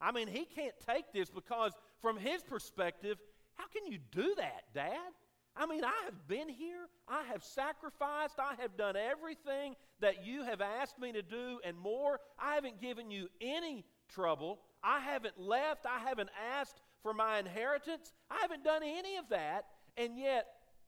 I 0.00 0.12
mean, 0.12 0.28
he 0.28 0.44
can't 0.44 0.74
take 0.86 1.12
this 1.12 1.30
because, 1.30 1.72
from 2.00 2.18
his 2.18 2.42
perspective, 2.42 3.18
how 3.54 3.64
can 3.68 3.90
you 3.90 3.98
do 4.12 4.34
that, 4.36 4.62
Dad? 4.74 5.12
I 5.56 5.66
mean, 5.66 5.84
I 5.84 6.04
have 6.04 6.28
been 6.28 6.48
here, 6.48 6.86
I 7.08 7.22
have 7.32 7.42
sacrificed, 7.42 8.38
I 8.38 8.54
have 8.60 8.76
done 8.76 8.94
everything 8.94 9.74
that 10.00 10.24
you 10.24 10.44
have 10.44 10.60
asked 10.60 10.98
me 10.98 11.12
to 11.12 11.22
do 11.22 11.60
and 11.64 11.78
more. 11.78 12.20
I 12.38 12.54
haven't 12.54 12.80
given 12.80 13.10
you 13.10 13.28
any 13.40 13.84
trouble. 14.08 14.60
I 14.84 15.00
haven't 15.00 15.40
left, 15.40 15.86
I 15.86 15.98
haven't 15.98 16.28
asked 16.54 16.80
for 17.02 17.14
my 17.14 17.38
inheritance. 17.38 18.12
I 18.30 18.38
haven't 18.42 18.64
done 18.64 18.82
any 18.82 19.16
of 19.16 19.30
that. 19.30 19.66
And 19.96 20.18
yet, 20.18 20.46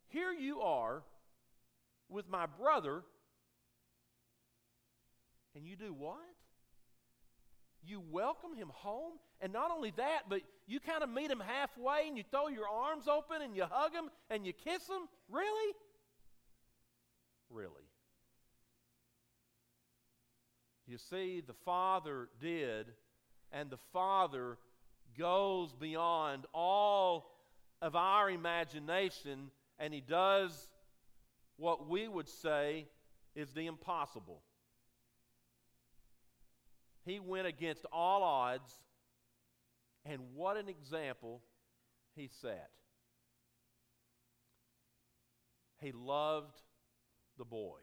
here 0.09 0.33
you 0.33 0.61
are 0.61 1.03
with 2.09 2.29
my 2.29 2.47
brother, 2.47 3.03
and 5.55 5.67
you 5.67 5.77
do 5.77 5.93
what? 5.93 6.19
You 7.85 8.03
welcome 8.11 8.55
him 8.55 8.71
home, 8.75 9.15
and 9.41 9.53
not 9.53 9.71
only 9.71 9.93
that, 9.97 10.23
but 10.29 10.41
you 10.67 10.81
kind 10.81 11.03
of 11.03 11.09
meet 11.09 11.31
him 11.31 11.41
halfway 11.41 12.07
and 12.07 12.17
you 12.17 12.25
throw 12.31 12.49
your 12.49 12.69
arms 12.69 13.09
open 13.09 13.43
and 13.43 13.57
you 13.57 13.65
hug 13.69 13.93
him 13.93 14.11
and 14.31 14.47
you 14.47 14.53
kiss 14.53 14.87
him? 14.87 15.09
Really? 15.31 15.75
Really? 17.51 17.73
You 20.87 20.97
see, 20.97 21.43
the 21.47 21.55
Father 21.67 22.29
did, 22.41 22.87
and 23.53 23.69
the 23.69 23.79
Father 23.93 24.57
goes 25.19 25.75
beyond 25.75 26.47
all 26.55 27.31
of 27.83 27.95
our 27.95 28.31
imagination, 28.31 29.51
and 29.79 29.93
He 29.93 30.01
does 30.01 30.69
what 31.59 31.89
we 31.89 32.09
would 32.09 32.29
say 32.29 32.87
is 33.35 33.53
the 33.53 33.67
impossible. 33.67 34.41
He 37.05 37.21
went 37.21 37.47
against 37.47 37.87
all 37.93 38.23
odds, 38.23 38.73
and 40.05 40.21
what 40.35 40.57
an 40.57 40.69
example 40.69 41.43
he 42.15 42.29
set. 42.41 42.71
He 45.81 45.93
loved 45.93 46.61
the 47.39 47.45
boy, 47.45 47.79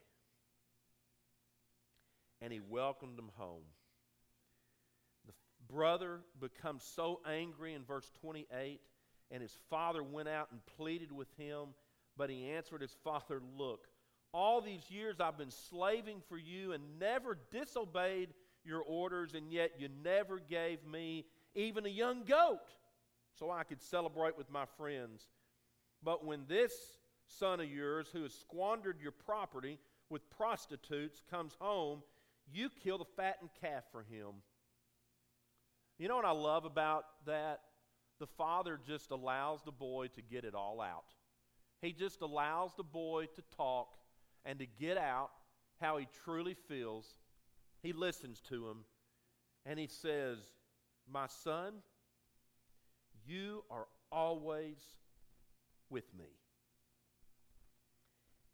and 2.41 2.51
he 2.51 2.59
welcomed 2.59 3.17
him 3.17 3.31
home. 3.35 3.63
The 5.25 5.33
brother 5.67 6.19
becomes 6.39 6.83
so 6.83 7.21
angry 7.25 7.73
in 7.73 7.83
verse 7.83 8.11
28, 8.21 8.81
and 9.31 9.41
his 9.41 9.57
father 9.69 10.03
went 10.03 10.27
out 10.27 10.49
and 10.51 10.59
pleaded 10.77 11.11
with 11.11 11.29
him, 11.37 11.69
but 12.17 12.29
he 12.29 12.51
answered 12.51 12.81
his 12.81 12.95
father, 13.03 13.41
Look, 13.57 13.87
all 14.33 14.59
these 14.59 14.91
years 14.91 15.21
I've 15.21 15.37
been 15.37 15.51
slaving 15.51 16.21
for 16.27 16.37
you 16.37 16.73
and 16.73 16.99
never 16.99 17.37
disobeyed 17.51 18.33
your 18.65 18.81
orders, 18.81 19.33
and 19.33 19.51
yet 19.51 19.73
you 19.79 19.89
never 20.03 20.39
gave 20.39 20.85
me 20.85 21.25
even 21.53 21.85
a 21.85 21.89
young 21.89 22.23
goat 22.23 22.73
so 23.37 23.51
I 23.51 23.63
could 23.63 23.81
celebrate 23.81 24.37
with 24.37 24.49
my 24.49 24.65
friends. 24.77 25.27
But 26.03 26.25
when 26.25 26.45
this 26.47 26.73
son 27.27 27.59
of 27.59 27.69
yours, 27.69 28.07
who 28.13 28.23
has 28.23 28.33
squandered 28.33 28.97
your 29.01 29.11
property 29.11 29.79
with 30.09 30.29
prostitutes, 30.29 31.21
comes 31.29 31.55
home, 31.59 32.01
you 32.51 32.69
kill 32.83 32.97
the 32.97 33.05
fattened 33.17 33.49
calf 33.59 33.83
for 33.91 34.03
him. 34.03 34.35
You 35.97 36.07
know 36.07 36.15
what 36.15 36.25
I 36.25 36.31
love 36.31 36.65
about 36.65 37.05
that? 37.25 37.61
The 38.19 38.27
father 38.27 38.79
just 38.85 39.11
allows 39.11 39.61
the 39.63 39.71
boy 39.71 40.07
to 40.15 40.21
get 40.21 40.45
it 40.45 40.55
all 40.55 40.79
out. 40.81 41.05
He 41.81 41.91
just 41.91 42.21
allows 42.21 42.71
the 42.75 42.83
boy 42.83 43.27
to 43.35 43.41
talk 43.57 43.89
and 44.45 44.59
to 44.59 44.65
get 44.65 44.97
out 44.97 45.31
how 45.81 45.97
he 45.97 46.07
truly 46.23 46.55
feels 46.67 47.17
he 47.85 47.93
listens 47.93 48.41
to 48.41 48.67
him 48.67 48.77
and 49.65 49.77
he 49.77 49.87
says, 49.87 50.39
My 51.11 51.27
son, 51.27 51.73
you 53.27 53.63
are 53.69 53.85
always 54.11 54.77
with 55.89 56.05
me. 56.17 56.25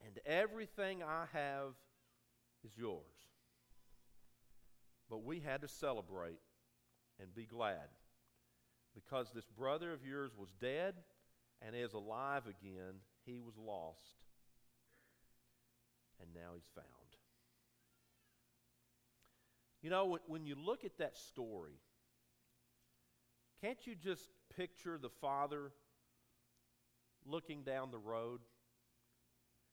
And 0.05 0.19
everything 0.25 1.01
I 1.01 1.25
have 1.31 1.73
is 2.65 2.71
yours. 2.77 2.99
But 5.09 5.23
we 5.23 5.39
had 5.39 5.61
to 5.61 5.67
celebrate 5.67 6.39
and 7.19 7.33
be 7.33 7.45
glad 7.45 7.87
because 8.93 9.31
this 9.33 9.45
brother 9.45 9.93
of 9.93 10.05
yours 10.05 10.31
was 10.37 10.49
dead 10.59 10.95
and 11.61 11.75
is 11.75 11.93
alive 11.93 12.43
again. 12.47 12.95
He 13.25 13.39
was 13.39 13.53
lost, 13.57 14.17
and 16.19 16.29
now 16.33 16.55
he's 16.55 16.69
found. 16.73 17.00
You 19.81 19.89
know, 19.89 20.05
when, 20.05 20.19
when 20.27 20.45
you 20.45 20.55
look 20.55 20.85
at 20.85 20.97
that 20.99 21.17
story, 21.17 21.79
can't 23.63 23.79
you 23.85 23.95
just 23.95 24.29
picture 24.55 24.97
the 24.97 25.09
father 25.09 25.71
looking 27.25 27.63
down 27.63 27.91
the 27.91 27.97
road? 27.97 28.41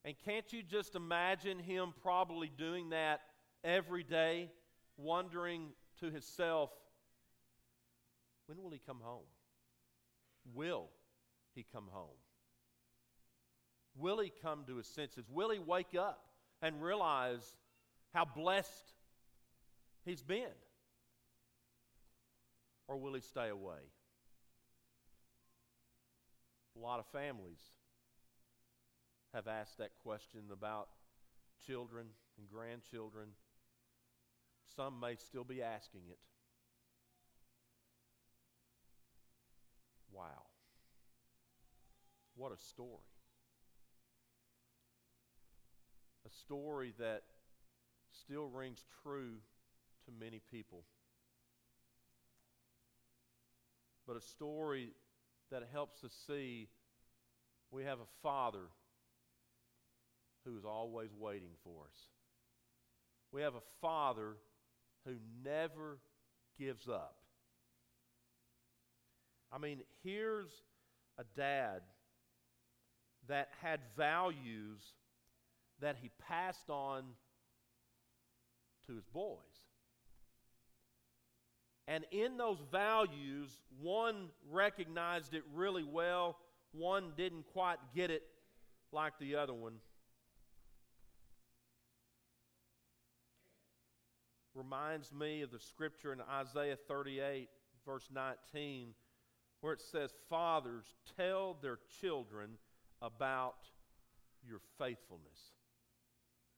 And 0.05 0.15
can't 0.25 0.51
you 0.53 0.63
just 0.63 0.95
imagine 0.95 1.59
him 1.59 1.93
probably 2.01 2.51
doing 2.55 2.89
that 2.91 3.21
every 3.63 4.03
day, 4.03 4.49
wondering 4.97 5.69
to 5.99 6.09
himself, 6.09 6.71
when 8.47 8.61
will 8.61 8.71
he 8.71 8.81
come 8.85 8.99
home? 9.01 9.25
Will 10.55 10.89
he 11.53 11.65
come 11.71 11.87
home? 11.91 12.17
Will 13.95 14.19
he 14.19 14.31
come 14.41 14.63
to 14.67 14.77
his 14.77 14.87
senses? 14.87 15.25
Will 15.29 15.49
he 15.49 15.59
wake 15.59 15.95
up 15.99 16.23
and 16.61 16.81
realize 16.81 17.55
how 18.13 18.25
blessed 18.25 18.93
he's 20.09 20.21
been? 20.23 20.57
Or 22.87 22.97
will 22.97 23.13
he 23.13 23.21
stay 23.21 23.49
away? 23.49 23.77
A 26.75 26.79
lot 26.79 26.99
of 26.99 27.05
families 27.07 27.59
have 29.33 29.47
asked 29.47 29.77
that 29.77 29.91
question 30.01 30.41
about 30.51 30.87
children 31.67 32.07
and 32.37 32.49
grandchildren. 32.49 33.27
Some 34.75 34.99
may 34.99 35.15
still 35.15 35.43
be 35.43 35.61
asking 35.61 36.01
it. 36.09 36.17
Wow. 40.11 40.47
What 42.35 42.51
a 42.51 42.57
story. 42.57 42.89
A 46.25 46.29
story 46.31 46.93
that 46.97 47.23
still 48.11 48.47
rings 48.47 48.83
true 49.03 49.35
to 50.09 50.25
many 50.25 50.41
people. 50.51 50.83
But 54.07 54.17
a 54.17 54.21
story 54.21 54.89
that 55.51 55.63
helps 55.71 56.03
us 56.03 56.11
see 56.27 56.67
we 57.71 57.83
have 57.83 57.99
a 57.99 58.09
Father 58.23 58.65
who 60.45 60.57
is 60.57 60.65
always 60.65 61.09
waiting 61.17 61.51
for 61.63 61.83
us. 61.83 61.99
We 63.31 63.41
have 63.41 63.53
a 63.53 63.61
Father 63.81 64.37
who 65.05 65.13
never 65.43 65.99
gives 66.57 66.87
up. 66.87 67.15
I 69.51 69.59
mean, 69.59 69.81
here's 70.03 70.49
a 71.17 71.23
dad 71.35 71.81
that 73.27 73.49
had 73.61 73.79
values 73.95 74.79
that 75.81 75.97
he 76.01 76.09
passed 76.27 76.69
on 76.69 77.03
to 78.87 78.95
his 78.95 79.05
boys. 79.13 79.48
And 81.89 82.05
in 82.11 82.37
those 82.37 82.59
values, 82.71 83.49
one 83.81 84.27
recognized 84.51 85.33
it 85.33 85.41
really 85.55 85.83
well, 85.83 86.37
one 86.71 87.13
didn't 87.17 87.47
quite 87.51 87.79
get 87.95 88.11
it 88.11 88.21
like 88.91 89.13
the 89.19 89.35
other 89.35 89.55
one. 89.55 89.73
Reminds 94.53 95.11
me 95.11 95.41
of 95.41 95.49
the 95.49 95.59
scripture 95.59 96.13
in 96.13 96.19
Isaiah 96.31 96.77
38, 96.87 97.49
verse 97.87 98.07
19, 98.13 98.89
where 99.61 99.73
it 99.73 99.81
says, 99.81 100.11
Fathers, 100.29 100.85
tell 101.17 101.57
their 101.59 101.79
children 101.99 102.51
about 103.01 103.55
your 104.47 104.59
faithfulness. 104.77 105.39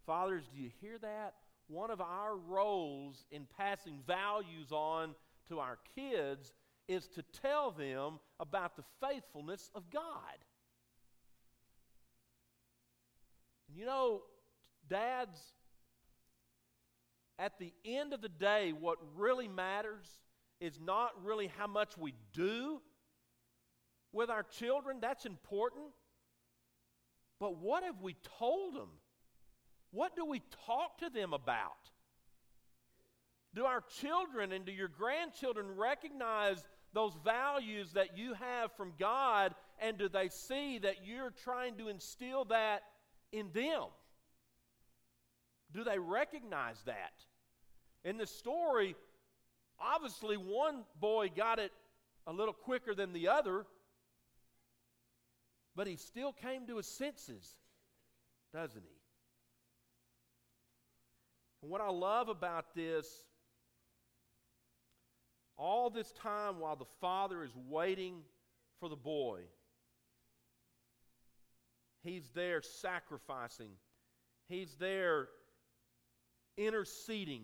Fathers, 0.05 0.43
do 0.53 0.61
you 0.61 0.71
hear 0.81 0.97
that? 0.97 1.35
One 1.67 1.91
of 1.91 2.01
our 2.01 2.35
roles 2.35 3.25
in 3.31 3.47
passing 3.57 3.99
values 4.05 4.71
on 4.71 5.15
to 5.47 5.59
our 5.59 5.77
kids 5.95 6.53
is 6.87 7.07
to 7.07 7.23
tell 7.41 7.71
them 7.71 8.19
about 8.39 8.75
the 8.75 8.83
faithfulness 9.01 9.69
of 9.75 9.89
God. 9.89 10.03
And 13.67 13.77
you 13.77 13.85
know, 13.85 14.21
dads, 14.89 15.39
at 17.39 17.57
the 17.57 17.73
end 17.85 18.13
of 18.13 18.21
the 18.21 18.29
day, 18.29 18.73
what 18.77 18.97
really 19.15 19.47
matters 19.47 20.05
is 20.59 20.79
not 20.79 21.11
really 21.23 21.51
how 21.57 21.67
much 21.67 21.97
we 21.97 22.13
do 22.33 22.81
with 24.11 24.29
our 24.29 24.43
children, 24.43 24.97
that's 25.01 25.25
important. 25.25 25.85
But 27.39 27.57
what 27.57 27.83
have 27.83 28.01
we 28.01 28.15
told 28.37 28.75
them? 28.75 28.89
What 29.91 30.15
do 30.15 30.25
we 30.25 30.41
talk 30.65 30.97
to 30.99 31.09
them 31.09 31.33
about? 31.33 31.89
Do 33.53 33.65
our 33.65 33.83
children 34.01 34.53
and 34.53 34.65
do 34.65 34.71
your 34.71 34.87
grandchildren 34.87 35.75
recognize 35.75 36.63
those 36.93 37.13
values 37.23 37.93
that 37.93 38.17
you 38.17 38.33
have 38.33 38.71
from 38.73 38.93
God, 38.99 39.53
and 39.79 39.97
do 39.97 40.09
they 40.09 40.29
see 40.29 40.79
that 40.79 41.05
you're 41.05 41.31
trying 41.43 41.77
to 41.77 41.89
instill 41.89 42.45
that 42.45 42.83
in 43.31 43.51
them? 43.53 43.83
Do 45.73 45.83
they 45.83 45.99
recognize 45.99 46.81
that? 46.85 47.13
In 48.03 48.17
the 48.17 48.27
story, 48.27 48.95
obviously 49.79 50.35
one 50.37 50.83
boy 50.99 51.29
got 51.35 51.59
it 51.59 51.71
a 52.27 52.33
little 52.33 52.53
quicker 52.53 52.93
than 52.93 53.13
the 53.13 53.29
other, 53.29 53.65
but 55.75 55.87
he 55.87 55.95
still 55.95 56.33
came 56.33 56.67
to 56.67 56.77
his 56.77 56.87
senses, 56.87 57.55
doesn't 58.53 58.83
he? 58.83 59.01
And 61.61 61.69
what 61.69 61.81
I 61.81 61.89
love 61.89 62.29
about 62.29 62.73
this, 62.75 63.07
all 65.57 65.89
this 65.89 66.11
time 66.13 66.59
while 66.59 66.75
the 66.75 66.85
father 66.99 67.43
is 67.43 67.51
waiting 67.69 68.21
for 68.79 68.89
the 68.89 68.95
boy, 68.95 69.41
he's 72.03 72.29
there 72.33 72.61
sacrificing, 72.61 73.69
he's 74.47 74.73
there 74.79 75.27
interceding 76.57 77.43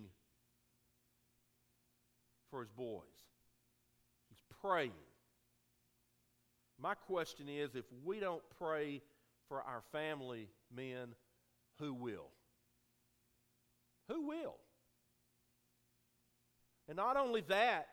for 2.49 2.61
his 2.61 2.71
boys, 2.71 3.03
he's 4.29 4.41
praying. 4.61 4.91
My 6.79 6.93
question 6.93 7.49
is 7.49 7.75
if 7.75 7.85
we 8.03 8.19
don't 8.19 8.43
pray 8.59 9.01
for 9.47 9.61
our 9.61 9.81
family 9.91 10.47
men, 10.75 11.09
who 11.79 11.93
will? 11.93 12.29
Who 14.07 14.27
will? 14.27 14.55
And 16.87 16.95
not 16.95 17.17
only 17.17 17.41
that, 17.49 17.87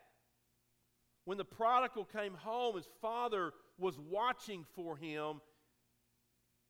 when 1.25 1.37
the 1.37 1.45
prodigal 1.45 2.05
came 2.05 2.33
home, 2.33 2.75
his 2.75 2.87
father 3.01 3.51
was 3.77 3.99
watching 3.99 4.65
for 4.75 4.95
him. 4.95 5.41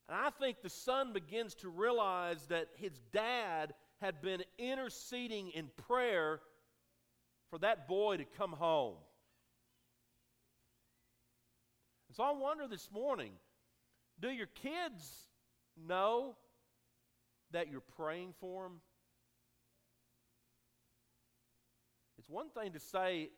And 0.08 0.18
I 0.18 0.30
think 0.40 0.62
the 0.62 0.70
son 0.70 1.14
begins 1.14 1.56
to 1.56 1.70
realize 1.70 2.46
that 2.48 2.70
his 2.78 3.00
dad 3.12 3.74
had 4.02 4.22
been 4.22 4.44
interceding 4.58 5.50
in 5.50 5.70
prayer 5.88 6.40
for 7.50 7.60
that 7.60 7.88
boy 7.88 8.18
to 8.18 8.26
come 8.38 8.52
home. 8.54 8.96
And 12.10 12.16
so 12.16 12.24
I 12.24 12.32
wonder 12.32 12.68
this 12.68 12.90
morning 12.92 13.32
do 14.20 14.30
your 14.30 14.48
kids 14.48 15.28
know 15.88 16.36
that 17.52 17.70
you're 17.70 17.82
praying 17.82 18.34
for 18.40 18.64
them? 18.64 18.80
It's 22.26 22.34
one 22.34 22.50
thing 22.50 22.74
to 22.74 22.80
say, 22.80 23.30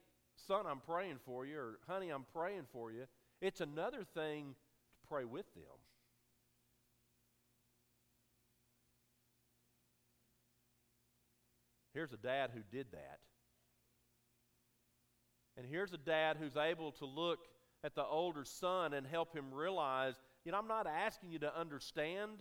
son, 0.48 0.66
I'm 0.66 0.80
praying 0.80 1.18
for 1.26 1.46
you, 1.46 1.58
or 1.58 1.80
honey, 1.90 2.10
I'm 2.10 2.26
praying 2.34 2.68
for 2.72 2.90
you. 2.90 3.04
It's 3.42 3.60
another 3.60 4.06
thing 4.14 4.56
to 4.56 5.08
pray 5.10 5.26
with 5.26 5.54
them. 5.54 5.64
Here's 11.94 12.14
a 12.14 12.18
dad 12.18 12.52
who 12.54 12.62
did 12.72 12.88
that. 12.94 13.20
And 15.58 15.66
here's 15.66 15.92
a 15.92 15.98
dad 15.98 16.38
who's 16.40 16.56
able 16.56 16.92
to 16.94 17.06
look 17.06 17.40
at 17.84 17.96
the 17.96 18.06
older 18.06 18.46
son 18.46 18.94
and 18.94 19.06
help 19.06 19.36
him 19.36 19.54
realize, 19.54 20.14
you 20.46 20.52
know, 20.52 20.60
I'm 20.60 20.68
not 20.68 20.88
asking 20.88 21.32
you 21.32 21.40
to 21.40 21.60
understand 21.60 22.32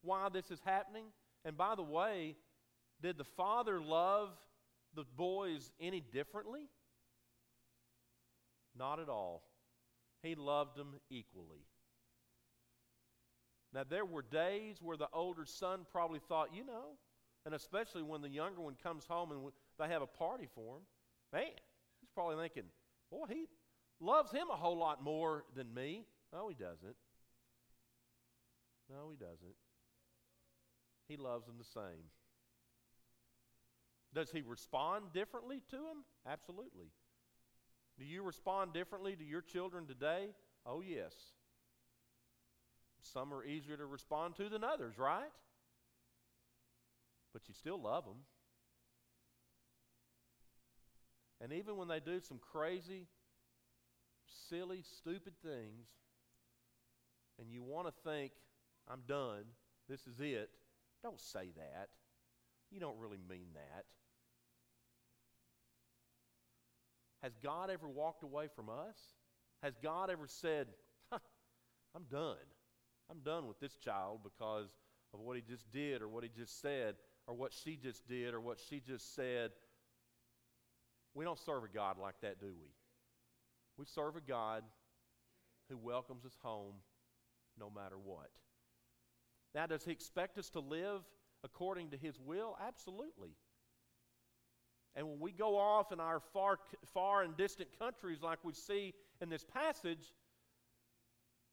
why 0.00 0.30
this 0.32 0.50
is 0.50 0.60
happening. 0.64 1.04
And 1.44 1.56
by 1.56 1.74
the 1.76 1.82
way, 1.82 2.34
did 3.02 3.18
the 3.18 3.24
father 3.24 3.80
love 3.80 4.30
the 4.94 5.04
boys 5.16 5.70
any 5.80 6.00
differently? 6.00 6.68
Not 8.76 9.00
at 9.00 9.08
all. 9.08 9.42
He 10.22 10.34
loved 10.34 10.76
them 10.76 10.94
equally. 11.10 11.66
Now, 13.74 13.84
there 13.88 14.04
were 14.04 14.22
days 14.22 14.76
where 14.80 14.96
the 14.96 15.08
older 15.12 15.44
son 15.46 15.86
probably 15.90 16.20
thought, 16.28 16.54
you 16.54 16.64
know, 16.64 16.98
and 17.46 17.54
especially 17.54 18.02
when 18.02 18.20
the 18.20 18.28
younger 18.28 18.60
one 18.60 18.76
comes 18.82 19.04
home 19.06 19.32
and 19.32 19.40
they 19.78 19.88
have 19.88 20.02
a 20.02 20.06
party 20.06 20.46
for 20.54 20.76
him, 20.76 20.82
man, 21.32 21.46
he's 22.00 22.10
probably 22.14 22.36
thinking, 22.36 22.68
boy, 23.10 23.24
he 23.28 23.46
loves 23.98 24.30
him 24.30 24.48
a 24.52 24.56
whole 24.56 24.76
lot 24.76 25.02
more 25.02 25.44
than 25.56 25.72
me. 25.72 26.04
No, 26.32 26.48
he 26.48 26.54
doesn't. 26.54 26.96
No, 28.90 29.10
he 29.10 29.16
doesn't. 29.16 29.56
He 31.08 31.16
loves 31.16 31.46
them 31.46 31.56
the 31.58 31.64
same. 31.64 32.04
Does 34.14 34.30
he 34.30 34.42
respond 34.42 35.12
differently 35.14 35.62
to 35.70 35.76
them? 35.76 36.04
Absolutely. 36.26 36.92
Do 37.98 38.04
you 38.04 38.22
respond 38.22 38.72
differently 38.72 39.16
to 39.16 39.24
your 39.24 39.40
children 39.40 39.86
today? 39.86 40.28
Oh, 40.66 40.82
yes. 40.82 41.14
Some 43.00 43.32
are 43.32 43.44
easier 43.44 43.76
to 43.76 43.86
respond 43.86 44.36
to 44.36 44.48
than 44.48 44.62
others, 44.62 44.98
right? 44.98 45.30
But 47.32 47.42
you 47.48 47.54
still 47.54 47.80
love 47.80 48.04
them. 48.04 48.18
And 51.40 51.52
even 51.52 51.76
when 51.76 51.88
they 51.88 51.98
do 51.98 52.20
some 52.20 52.38
crazy, 52.38 53.08
silly, 54.48 54.82
stupid 54.82 55.32
things, 55.42 55.88
and 57.40 57.50
you 57.50 57.62
want 57.62 57.88
to 57.88 57.92
think, 58.08 58.32
I'm 58.88 59.00
done. 59.08 59.44
This 59.88 60.06
is 60.06 60.20
it. 60.20 60.50
Don't 61.02 61.20
say 61.20 61.50
that. 61.56 61.88
You 62.70 62.78
don't 62.78 62.98
really 62.98 63.18
mean 63.28 63.48
that. 63.54 63.84
Has 67.22 67.32
God 67.42 67.70
ever 67.70 67.88
walked 67.88 68.22
away 68.22 68.48
from 68.54 68.68
us? 68.68 68.96
Has 69.62 69.74
God 69.82 70.10
ever 70.10 70.26
said, 70.26 70.66
I'm 71.12 72.04
done? 72.10 72.36
I'm 73.10 73.20
done 73.20 73.46
with 73.46 73.60
this 73.60 73.76
child 73.76 74.20
because 74.24 74.68
of 75.14 75.20
what 75.20 75.36
he 75.36 75.42
just 75.42 75.70
did 75.70 76.02
or 76.02 76.08
what 76.08 76.24
he 76.24 76.30
just 76.34 76.60
said 76.60 76.96
or 77.26 77.34
what 77.34 77.52
she 77.52 77.76
just 77.76 78.08
did 78.08 78.34
or 78.34 78.40
what 78.40 78.58
she 78.68 78.80
just 78.80 79.14
said. 79.14 79.50
We 81.14 81.24
don't 81.24 81.38
serve 81.38 81.64
a 81.64 81.68
God 81.68 81.96
like 82.00 82.14
that, 82.22 82.40
do 82.40 82.46
we? 82.46 82.70
We 83.78 83.84
serve 83.84 84.16
a 84.16 84.20
God 84.20 84.64
who 85.68 85.76
welcomes 85.76 86.24
us 86.24 86.36
home 86.42 86.74
no 87.58 87.70
matter 87.70 87.96
what. 88.02 88.30
Now, 89.54 89.66
does 89.66 89.84
he 89.84 89.92
expect 89.92 90.38
us 90.38 90.48
to 90.50 90.60
live 90.60 91.02
according 91.44 91.90
to 91.90 91.96
his 91.96 92.18
will? 92.18 92.56
Absolutely. 92.66 93.36
And 94.94 95.08
when 95.08 95.20
we 95.20 95.32
go 95.32 95.56
off 95.56 95.90
in 95.92 96.00
our 96.00 96.20
far, 96.32 96.58
far 96.92 97.22
and 97.22 97.36
distant 97.36 97.68
countries, 97.78 98.18
like 98.22 98.38
we 98.44 98.52
see 98.52 98.94
in 99.20 99.28
this 99.28 99.44
passage, 99.44 100.12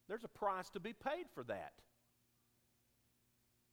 there's 0.08 0.23
a 0.23 0.30
price 0.30 0.69
to 0.71 0.80
be 0.80 0.93
paid 0.93 1.25
for 1.34 1.43
that. 1.45 1.73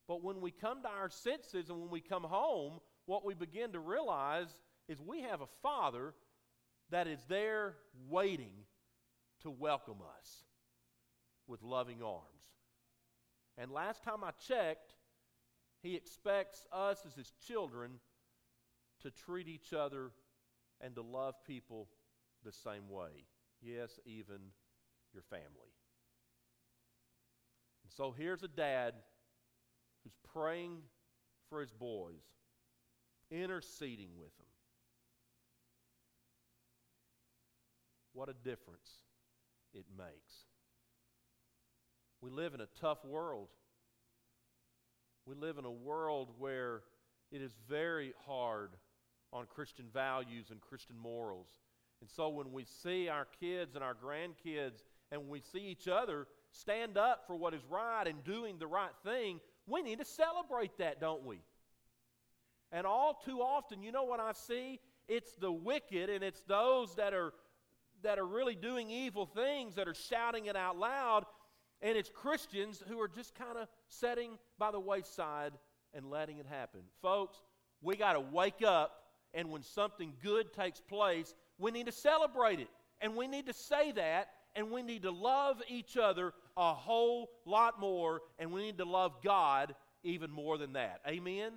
But 0.07 0.23
when 0.23 0.41
we 0.41 0.53
come 0.53 0.83
to 0.83 0.89
our 0.89 1.11
senses 1.11 1.69
and 1.69 1.81
when 1.81 1.91
we 1.91 2.01
come 2.01 2.23
home, 2.23 2.75
what 3.07 3.25
we 3.25 3.35
begin 3.35 3.73
to 3.73 3.81
realize 3.81 4.49
is 4.89 5.01
we 5.01 5.23
have 5.23 5.41
a 5.41 5.49
Father 5.63 6.15
that 6.91 7.09
is 7.09 7.19
there 7.29 7.75
waiting 8.09 8.53
to 9.43 9.51
welcome 9.51 9.99
us 10.19 10.45
with 11.49 11.63
loving 11.63 12.03
arms. 12.03 12.23
And 13.59 13.71
last 13.71 14.05
time 14.05 14.23
I 14.23 14.31
checked, 14.47 14.93
He 15.83 15.97
expects 15.97 16.65
us 16.73 17.05
as 17.07 17.15
His 17.15 17.33
children 17.47 17.93
to 19.07 19.13
treat 19.13 19.47
each 19.47 19.73
other 19.73 20.11
and 20.81 20.97
to 20.97 21.03
love 21.03 21.35
people 21.47 21.87
the 22.45 22.53
same 22.53 22.91
way. 22.91 23.25
Yes, 23.63 24.01
even 24.05 24.39
your 25.15 25.23
family. 25.23 25.73
And 27.85 27.93
so 27.97 28.13
here's 28.17 28.43
a 28.43 28.49
dad 28.49 28.95
who's 30.03 30.17
praying 30.33 30.79
for 31.49 31.61
his 31.61 31.71
boys, 31.71 32.25
interceding 33.31 34.11
with 34.19 34.37
them. 34.39 34.47
What 38.13 38.29
a 38.29 38.35
difference 38.35 38.91
it 39.73 39.85
makes. 39.97 40.47
We 42.21 42.31
live 42.31 42.55
in 42.55 42.61
a 42.61 42.69
tough 42.81 43.05
world. 43.05 43.49
We 45.27 45.37
live 45.37 45.59
in 45.59 45.65
a 45.65 45.71
world 45.71 46.31
where 46.39 46.83
it 47.31 47.41
is 47.41 47.53
very 47.69 48.13
hard 48.27 48.71
on 49.33 49.47
Christian 49.47 49.87
values 49.93 50.47
and 50.51 50.61
Christian 50.61 50.97
morals. 50.97 51.49
And 52.01 52.11
so 52.11 52.29
when 52.29 52.53
we 52.53 52.65
see 52.65 53.09
our 53.09 53.27
kids 53.41 53.75
and 53.75 53.83
our 53.83 53.95
grandkids 53.95 54.83
and 55.11 55.29
we 55.29 55.41
see 55.41 55.61
each 55.61 55.89
other 55.89 56.27
stand 56.51 56.99
up 56.99 57.25
for 57.27 57.37
what 57.37 57.55
is 57.55 57.63
right 57.71 58.07
and 58.07 58.23
doing 58.25 58.59
the 58.59 58.67
right 58.67 58.95
thing, 59.05 59.41
we 59.67 59.83
need 59.83 59.99
to 59.99 60.05
celebrate 60.05 60.77
that, 60.79 61.01
don't 61.01 61.25
we? 61.25 61.41
And 62.73 62.87
all 62.87 63.21
too 63.25 63.41
often, 63.41 63.83
you 63.83 63.93
know 63.93 64.05
what 64.05 64.21
I 64.21 64.33
see? 64.33 64.81
It's 65.09 65.33
the 65.37 65.53
wicked 65.53 66.11
and 66.11 66.23
it's 66.23 66.43
those 66.43 66.95
that 66.97 67.15
are 67.15 67.33
that 68.03 68.19
are 68.19 68.27
really 68.27 68.55
doing 68.55 68.91
evil 68.91 69.25
things 69.25 69.75
that 69.77 69.89
are 69.89 69.95
shouting 69.95 70.47
it 70.47 70.57
out 70.57 70.77
loud 70.77 71.25
and 71.81 71.97
it's 71.97 72.11
Christians 72.11 72.83
who 72.89 73.01
are 73.01 73.09
just 73.09 73.35
kind 73.35 73.57
of 73.57 73.69
setting 73.89 74.39
by 74.59 74.71
the 74.71 74.81
wayside 74.81 75.53
and 75.95 76.11
letting 76.11 76.39
it 76.39 76.47
happen. 76.47 76.81
Folks, 77.03 77.39
we 77.83 77.97
got 77.97 78.15
to 78.15 78.21
wake 78.21 78.63
up 78.65 79.06
and 79.35 79.51
when 79.51 79.63
something 79.63 80.15
good 80.23 80.53
takes 80.53 80.81
place, 80.81 81.35
we 81.59 81.71
need 81.71 81.87
to 81.87 81.93
celebrate 81.93 82.61
it. 82.61 82.69
And 83.01 83.17
we 83.17 83.27
need 83.27 83.47
to 83.47 83.53
say 83.53 83.93
that 83.93 84.29
and 84.57 84.71
we 84.71 84.83
need 84.83 85.03
to 85.03 85.11
love 85.11 85.63
each 85.69 85.97
other 85.97 86.33
a 86.57 86.73
whole 86.73 87.29
lot 87.45 87.79
more, 87.79 88.23
and 88.39 88.51
we 88.51 88.63
need 88.63 88.79
to 88.79 88.87
love 88.87 89.23
God 89.23 89.75
even 90.03 90.31
more 90.31 90.57
than 90.57 90.73
that. 90.73 91.01
Amen? 91.07 91.53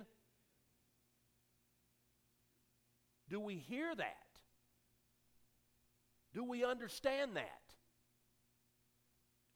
Do 3.30 3.40
we 3.40 3.54
hear 3.56 3.94
that? 3.94 4.16
Do 6.34 6.44
we 6.44 6.62
understand 6.62 7.36
that? 7.36 7.48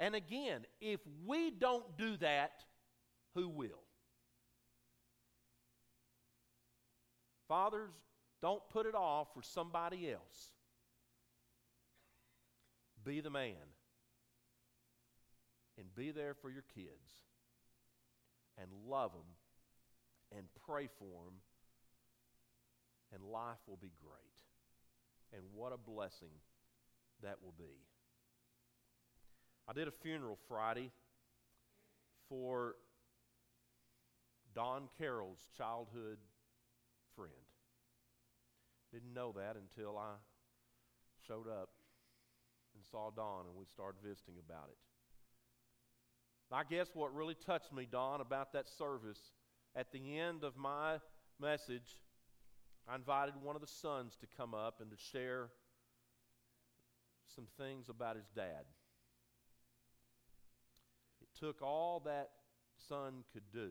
And 0.00 0.14
again, 0.14 0.64
if 0.80 1.00
we 1.26 1.50
don't 1.50 1.98
do 1.98 2.16
that, 2.16 2.52
who 3.34 3.48
will? 3.48 3.83
Fathers, 7.54 7.92
don't 8.42 8.68
put 8.68 8.84
it 8.84 8.96
off 8.96 9.28
for 9.32 9.40
somebody 9.40 10.10
else. 10.10 10.50
Be 13.04 13.20
the 13.20 13.30
man. 13.30 13.54
And 15.78 15.86
be 15.94 16.10
there 16.10 16.34
for 16.34 16.50
your 16.50 16.64
kids. 16.74 17.22
And 18.58 18.66
love 18.88 19.12
them. 19.12 20.36
And 20.36 20.46
pray 20.66 20.88
for 20.98 21.26
them. 21.26 21.34
And 23.12 23.22
life 23.22 23.60
will 23.68 23.78
be 23.80 23.92
great. 24.02 24.34
And 25.32 25.44
what 25.54 25.72
a 25.72 25.78
blessing 25.78 26.34
that 27.22 27.36
will 27.40 27.54
be. 27.56 27.76
I 29.68 29.74
did 29.74 29.86
a 29.86 29.92
funeral 29.92 30.40
Friday 30.48 30.90
for 32.28 32.74
Don 34.56 34.88
Carroll's 34.98 35.48
childhood 35.56 36.18
friend. 37.14 37.43
Didn't 38.94 39.12
know 39.12 39.34
that 39.36 39.56
until 39.56 39.98
I 39.98 40.12
showed 41.26 41.48
up 41.48 41.70
and 42.76 42.84
saw 42.92 43.10
Don 43.10 43.46
and 43.46 43.56
we 43.56 43.64
started 43.64 43.98
visiting 44.06 44.36
about 44.38 44.68
it. 44.70 44.76
I 46.54 46.62
guess 46.62 46.86
what 46.94 47.12
really 47.12 47.34
touched 47.34 47.72
me, 47.72 47.88
Don, 47.90 48.20
about 48.20 48.52
that 48.52 48.68
service, 48.68 49.18
at 49.74 49.90
the 49.90 50.20
end 50.20 50.44
of 50.44 50.56
my 50.56 50.98
message, 51.40 51.98
I 52.88 52.94
invited 52.94 53.34
one 53.42 53.56
of 53.56 53.62
the 53.62 53.66
sons 53.66 54.16
to 54.20 54.28
come 54.36 54.54
up 54.54 54.80
and 54.80 54.88
to 54.92 54.96
share 54.96 55.48
some 57.34 57.46
things 57.58 57.88
about 57.88 58.14
his 58.14 58.28
dad. 58.36 58.62
It 61.20 61.26
took 61.40 61.62
all 61.62 62.00
that 62.04 62.30
son 62.88 63.24
could 63.32 63.50
do, 63.52 63.70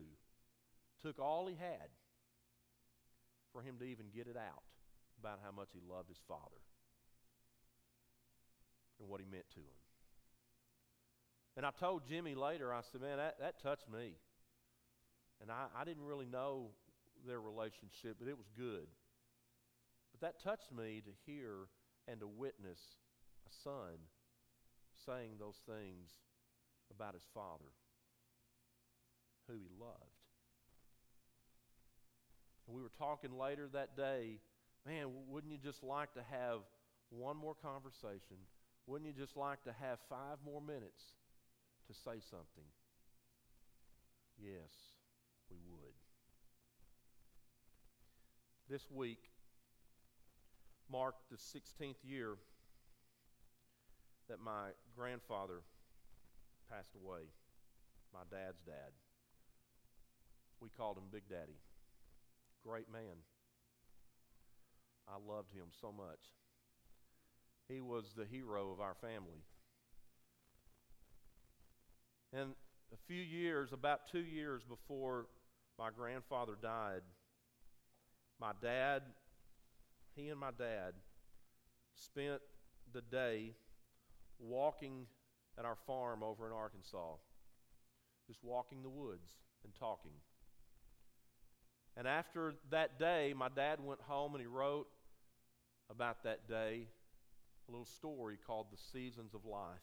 took 1.00 1.18
all 1.18 1.46
he 1.46 1.54
had 1.54 1.88
for 3.54 3.62
him 3.62 3.76
to 3.78 3.86
even 3.86 4.08
get 4.14 4.26
it 4.26 4.36
out 4.36 4.64
about 5.24 5.40
how 5.42 5.50
much 5.50 5.68
he 5.72 5.80
loved 5.88 6.10
his 6.10 6.20
father 6.28 6.60
and 9.00 9.08
what 9.08 9.20
he 9.20 9.26
meant 9.26 9.48
to 9.54 9.60
him. 9.60 9.80
And 11.56 11.64
I 11.64 11.70
told 11.70 12.06
Jimmy 12.06 12.34
later, 12.34 12.74
I 12.74 12.82
said, 12.92 13.00
man, 13.00 13.16
that, 13.16 13.40
that 13.40 13.62
touched 13.62 13.88
me. 13.90 14.16
And 15.40 15.50
I, 15.50 15.66
I 15.80 15.84
didn't 15.84 16.04
really 16.04 16.26
know 16.26 16.72
their 17.26 17.40
relationship, 17.40 18.16
but 18.18 18.28
it 18.28 18.36
was 18.36 18.50
good. 18.54 18.86
But 20.12 20.20
that 20.20 20.42
touched 20.42 20.70
me 20.70 21.02
to 21.06 21.10
hear 21.24 21.68
and 22.06 22.20
to 22.20 22.26
witness 22.26 22.80
a 23.48 23.52
son 23.64 23.96
saying 25.06 25.36
those 25.38 25.60
things 25.66 26.10
about 26.90 27.14
his 27.14 27.24
father, 27.32 27.72
who 29.48 29.54
he 29.54 29.68
loved. 29.80 30.20
And 32.66 32.76
we 32.76 32.82
were 32.82 32.92
talking 32.98 33.38
later 33.38 33.68
that 33.72 33.96
day, 33.96 34.38
man, 34.86 35.06
wouldn't 35.28 35.52
you 35.52 35.58
just 35.58 35.82
like 35.82 36.12
to 36.14 36.22
have 36.30 36.60
one 37.10 37.36
more 37.36 37.54
conversation 37.54 38.36
wouldn't 38.86 39.06
you 39.06 39.14
just 39.18 39.36
like 39.36 39.62
to 39.64 39.72
have 39.80 39.98
five 40.08 40.38
more 40.44 40.60
minutes 40.60 41.14
to 41.86 41.94
say 41.94 42.20
something? 42.20 42.68
Yes, 44.38 44.92
we 45.50 45.56
would. 45.70 45.94
This 48.68 48.90
week 48.90 49.30
marked 50.90 51.30
the 51.30 51.36
16th 51.36 51.96
year 52.02 52.36
that 54.28 54.40
my 54.40 54.70
grandfather 54.96 55.60
passed 56.70 56.94
away, 56.94 57.20
my 58.12 58.20
dad's 58.30 58.60
dad. 58.66 58.92
We 60.60 60.68
called 60.76 60.98
him 60.98 61.04
Big 61.10 61.28
Daddy. 61.28 61.58
Great 62.62 62.90
man. 62.90 63.16
I 65.08 65.16
loved 65.32 65.52
him 65.52 65.66
so 65.80 65.92
much. 65.92 66.20
He 67.68 67.80
was 67.80 68.12
the 68.16 68.24
hero 68.24 68.72
of 68.72 68.80
our 68.80 68.94
family. 68.94 69.42
And 72.32 72.54
a 72.92 72.96
few 73.06 73.22
years, 73.22 73.72
about 73.72 74.08
two 74.10 74.24
years 74.24 74.62
before 74.64 75.26
my 75.78 75.90
grandfather 75.96 76.56
died, 76.60 77.02
my 78.40 78.52
dad, 78.60 79.02
he 80.16 80.28
and 80.28 80.40
my 80.40 80.50
dad 80.50 80.94
spent 81.94 82.40
the 82.92 83.00
day 83.00 83.52
walking 84.38 85.06
at 85.58 85.64
our 85.64 85.76
farm 85.86 86.22
over 86.22 86.46
in 86.46 86.52
Arkansas, 86.52 87.14
just 88.26 88.42
walking 88.42 88.82
the 88.82 88.88
woods 88.88 89.30
and 89.64 89.72
talking. 89.74 90.12
And 91.96 92.08
after 92.08 92.54
that 92.70 92.98
day, 92.98 93.34
my 93.36 93.48
dad 93.48 93.78
went 93.80 94.00
home 94.00 94.34
and 94.34 94.40
he 94.40 94.48
wrote 94.48 94.88
about 95.90 96.22
that 96.24 96.48
day 96.48 96.86
a 97.68 97.70
little 97.70 97.86
story 97.86 98.38
called 98.46 98.66
The 98.70 98.78
Seasons 98.92 99.34
of 99.34 99.44
Life. 99.46 99.80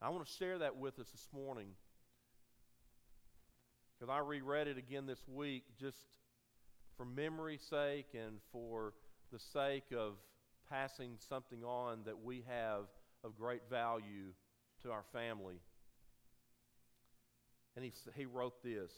I 0.00 0.10
want 0.10 0.26
to 0.26 0.32
share 0.32 0.58
that 0.58 0.76
with 0.76 0.98
us 0.98 1.08
this 1.10 1.26
morning 1.32 1.68
because 3.98 4.12
I 4.12 4.18
reread 4.20 4.68
it 4.68 4.78
again 4.78 5.06
this 5.06 5.26
week 5.26 5.64
just 5.80 5.96
for 6.96 7.04
memory's 7.04 7.62
sake 7.68 8.08
and 8.14 8.38
for 8.52 8.92
the 9.32 9.38
sake 9.38 9.84
of 9.96 10.14
passing 10.70 11.12
something 11.28 11.64
on 11.64 12.00
that 12.04 12.22
we 12.22 12.44
have 12.46 12.84
of 13.24 13.36
great 13.36 13.62
value 13.68 14.32
to 14.82 14.90
our 14.90 15.04
family. 15.12 15.56
And 17.74 17.84
he, 17.84 17.92
he 18.14 18.26
wrote 18.26 18.62
this. 18.62 18.92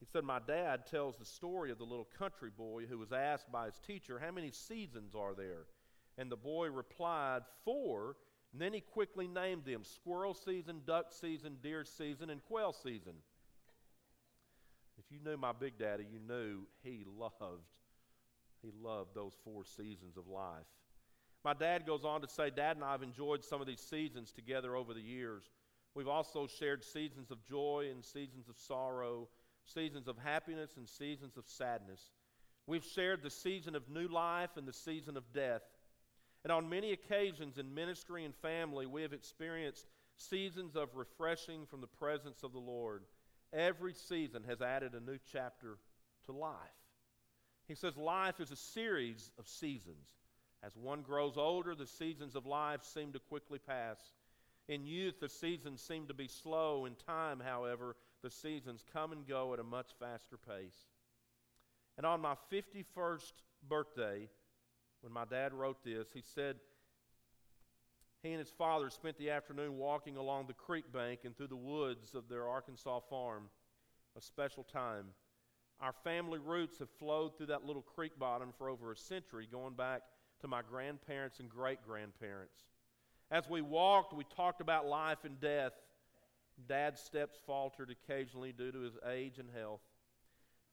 He 0.00 0.06
said, 0.06 0.24
My 0.24 0.38
dad 0.38 0.86
tells 0.86 1.16
the 1.16 1.24
story 1.26 1.70
of 1.70 1.78
the 1.78 1.84
little 1.84 2.08
country 2.18 2.50
boy 2.56 2.86
who 2.86 2.98
was 2.98 3.12
asked 3.12 3.52
by 3.52 3.66
his 3.66 3.78
teacher, 3.86 4.18
How 4.18 4.32
many 4.32 4.50
seasons 4.50 5.14
are 5.14 5.34
there? 5.34 5.66
And 6.18 6.30
the 6.30 6.36
boy 6.36 6.70
replied, 6.70 7.42
Four. 7.64 8.16
And 8.52 8.60
then 8.60 8.72
he 8.72 8.80
quickly 8.80 9.28
named 9.28 9.64
them 9.64 9.84
squirrel 9.84 10.34
season, 10.34 10.80
duck 10.84 11.12
season, 11.12 11.58
deer 11.62 11.84
season, 11.84 12.30
and 12.30 12.42
quail 12.42 12.72
season. 12.72 13.12
If 14.98 15.04
you 15.12 15.20
knew 15.24 15.36
my 15.36 15.52
big 15.52 15.78
daddy, 15.78 16.04
you 16.10 16.18
knew 16.18 16.66
he 16.82 17.04
loved, 17.16 17.62
he 18.60 18.72
loved 18.82 19.14
those 19.14 19.34
four 19.44 19.64
seasons 19.64 20.16
of 20.16 20.26
life. 20.26 20.66
My 21.44 21.54
dad 21.54 21.86
goes 21.86 22.04
on 22.04 22.20
to 22.20 22.28
say, 22.28 22.50
Dad 22.50 22.76
and 22.76 22.84
I 22.84 22.92
have 22.92 23.02
enjoyed 23.02 23.44
some 23.44 23.60
of 23.60 23.66
these 23.66 23.80
seasons 23.80 24.30
together 24.32 24.76
over 24.76 24.92
the 24.92 25.00
years. 25.00 25.44
We've 25.94 26.08
also 26.08 26.46
shared 26.46 26.84
seasons 26.84 27.30
of 27.30 27.42
joy 27.44 27.88
and 27.90 28.04
seasons 28.04 28.48
of 28.48 28.58
sorrow, 28.58 29.28
seasons 29.72 30.08
of 30.08 30.18
happiness 30.18 30.72
and 30.76 30.88
seasons 30.88 31.36
of 31.36 31.44
sadness. 31.46 32.00
We've 32.66 32.84
shared 32.84 33.22
the 33.22 33.30
season 33.30 33.74
of 33.74 33.88
new 33.88 34.08
life 34.08 34.50
and 34.56 34.66
the 34.66 34.72
season 34.72 35.16
of 35.16 35.32
death. 35.32 35.62
And 36.44 36.52
on 36.52 36.68
many 36.68 36.92
occasions 36.92 37.58
in 37.58 37.74
ministry 37.74 38.24
and 38.24 38.34
family, 38.34 38.86
we 38.86 39.02
have 39.02 39.12
experienced 39.12 39.86
seasons 40.16 40.76
of 40.76 40.94
refreshing 40.94 41.66
from 41.66 41.80
the 41.80 41.86
presence 41.86 42.42
of 42.42 42.52
the 42.52 42.58
Lord. 42.58 43.02
Every 43.52 43.94
season 43.94 44.44
has 44.48 44.62
added 44.62 44.94
a 44.94 45.00
new 45.00 45.18
chapter 45.32 45.78
to 46.26 46.32
life. 46.32 46.54
He 47.66 47.74
says 47.74 47.96
life 47.96 48.40
is 48.40 48.50
a 48.50 48.56
series 48.56 49.30
of 49.38 49.48
seasons. 49.48 50.08
As 50.62 50.76
one 50.76 51.02
grows 51.02 51.36
older, 51.36 51.74
the 51.74 51.86
seasons 51.86 52.36
of 52.36 52.46
life 52.46 52.82
seem 52.82 53.12
to 53.12 53.18
quickly 53.18 53.58
pass. 53.58 53.98
In 54.68 54.86
youth, 54.86 55.20
the 55.20 55.28
seasons 55.28 55.80
seem 55.80 56.06
to 56.06 56.14
be 56.14 56.28
slow. 56.28 56.84
In 56.84 56.94
time, 56.94 57.40
however, 57.44 57.96
the 58.22 58.30
seasons 58.30 58.84
come 58.92 59.12
and 59.12 59.26
go 59.26 59.52
at 59.54 59.60
a 59.60 59.64
much 59.64 59.90
faster 59.98 60.36
pace. 60.36 60.86
And 61.96 62.06
on 62.06 62.20
my 62.20 62.34
51st 62.52 63.32
birthday, 63.68 64.28
when 65.00 65.12
my 65.12 65.24
dad 65.24 65.52
wrote 65.52 65.82
this, 65.84 66.08
he 66.12 66.22
said 66.22 66.56
he 68.22 68.30
and 68.30 68.38
his 68.38 68.50
father 68.50 68.90
spent 68.90 69.16
the 69.18 69.30
afternoon 69.30 69.78
walking 69.78 70.16
along 70.16 70.46
the 70.46 70.52
creek 70.52 70.92
bank 70.92 71.20
and 71.24 71.36
through 71.36 71.48
the 71.48 71.56
woods 71.56 72.14
of 72.14 72.28
their 72.28 72.48
Arkansas 72.48 73.00
farm, 73.08 73.44
a 74.16 74.20
special 74.20 74.62
time. 74.64 75.06
Our 75.80 75.94
family 76.04 76.38
roots 76.38 76.78
have 76.78 76.90
flowed 76.98 77.36
through 77.36 77.46
that 77.46 77.64
little 77.64 77.82
creek 77.82 78.18
bottom 78.18 78.52
for 78.58 78.68
over 78.68 78.92
a 78.92 78.96
century, 78.96 79.48
going 79.50 79.72
back 79.72 80.02
to 80.42 80.48
my 80.48 80.60
grandparents 80.62 81.40
and 81.40 81.48
great 81.48 81.78
grandparents. 81.86 82.58
As 83.30 83.48
we 83.48 83.62
walked, 83.62 84.12
we 84.12 84.24
talked 84.24 84.60
about 84.60 84.86
life 84.86 85.24
and 85.24 85.40
death. 85.40 85.72
Dad's 86.68 87.00
steps 87.00 87.38
faltered 87.46 87.90
occasionally 87.90 88.52
due 88.52 88.72
to 88.72 88.80
his 88.80 88.96
age 89.10 89.38
and 89.38 89.48
health. 89.56 89.80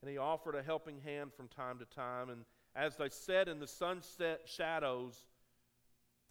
And 0.02 0.12
he 0.12 0.18
offered 0.18 0.56
a 0.56 0.64
helping 0.64 1.00
hand 1.00 1.32
from 1.36 1.48
time 1.48 1.80
to 1.80 1.86
time. 1.86 2.30
And 2.30 2.46
as 2.76 2.96
they 2.96 3.10
sat 3.10 3.48
in 3.48 3.60
the 3.60 3.68
sunset 3.68 4.42
shadows, 4.46 5.26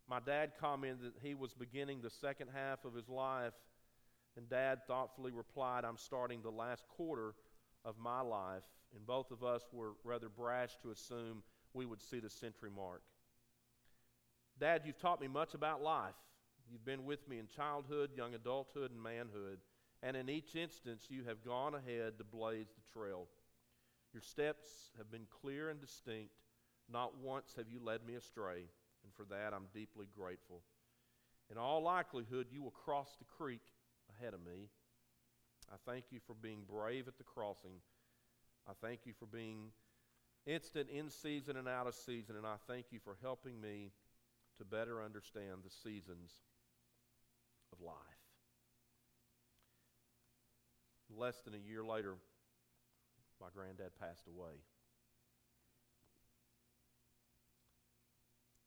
my 0.09 0.21
dad 0.21 0.53
commented 0.61 1.15
that 1.15 1.23
he 1.23 1.35
was 1.35 1.53
beginning 1.53 2.01
the 2.01 2.11
second 2.11 2.49
half 2.55 2.85
of 2.85 2.95
his 2.95 3.09
life. 3.09 3.55
And 4.37 4.49
dad 4.49 4.81
thoughtfully 4.87 5.33
replied, 5.33 5.85
I'm 5.85 5.97
starting 5.97 6.43
the 6.43 6.51
last 6.51 6.87
quarter 6.89 7.35
of 7.85 7.99
my 7.99 8.21
life. 8.21 8.65
And 8.95 9.07
both 9.07 9.31
of 9.31 9.43
us 9.43 9.63
were 9.73 9.95
rather 10.05 10.29
brash 10.29 10.77
to 10.83 10.91
assume 10.91 11.43
we 11.75 11.87
would 11.87 12.01
see 12.01 12.21
the 12.21 12.31
century 12.31 12.71
mark. 12.75 13.03
Dad, 14.59 14.83
you've 14.85 14.99
taught 14.99 15.21
me 15.21 15.29
much 15.29 15.55
about 15.55 15.83
life. 15.83 16.15
You've 16.71 16.85
been 16.85 17.05
with 17.05 17.29
me 17.29 17.39
in 17.39 17.47
childhood, 17.47 18.11
young 18.17 18.35
adulthood, 18.35 18.91
and 18.91 19.03
manhood. 19.03 19.59
And 20.03 20.17
in 20.17 20.29
each 20.29 20.57
instance, 20.57 21.07
you 21.09 21.25
have 21.25 21.45
gone 21.45 21.75
ahead 21.75 22.19
to 22.19 22.25
blaze 22.25 22.69
the 22.69 22.99
trail. 22.99 23.29
Your 24.13 24.23
steps 24.23 24.91
have 24.99 25.11
been 25.11 25.27
clear 25.43 25.71
and 25.71 25.81
distinct. 25.81 26.33
Not 26.91 27.19
once 27.19 27.55
have 27.57 27.69
you 27.69 27.81
led 27.83 28.05
me 28.07 28.15
astray. 28.15 28.65
And 29.05 29.15
for 29.15 29.25
that, 29.35 29.53
I'm 29.55 29.67
deeply 29.75 30.07
grateful. 30.17 30.63
In 31.51 31.59
all 31.59 31.83
likelihood, 31.83 32.49
you 32.51 32.63
will 32.63 32.73
cross 32.73 33.17
the 33.19 33.25
creek 33.25 33.63
ahead 34.19 34.35
of 34.35 34.45
me. 34.45 34.69
I 35.73 35.77
thank 35.89 36.07
you 36.11 36.21
for 36.27 36.35
being 36.35 36.63
brave 36.69 37.09
at 37.09 37.19
the 37.19 37.25
crossing. 37.25 37.81
I 38.69 38.73
thank 38.81 39.01
you 39.05 39.13
for 39.19 39.27
being 39.27 39.71
instant 40.47 40.89
in 40.91 41.11
season 41.11 41.57
and 41.57 41.69
out 41.69 41.87
of 41.87 41.95
season. 41.95 42.37
And 42.37 42.47
I 42.47 42.57
thank 42.67 42.87
you 42.91 42.99
for 43.03 43.17
helping 43.23 43.61
me 43.61 43.93
to 44.59 44.65
better 44.65 45.03
understand 45.03 45.63
the 45.65 45.71
seasons 45.71 46.33
of 47.73 47.81
life. 47.81 47.97
Less 51.17 51.37
than 51.45 51.55
a 51.55 51.69
year 51.69 51.85
later, 51.85 52.15
my 53.41 53.47
granddad 53.55 53.93
passed 54.01 54.27
away. 54.27 54.53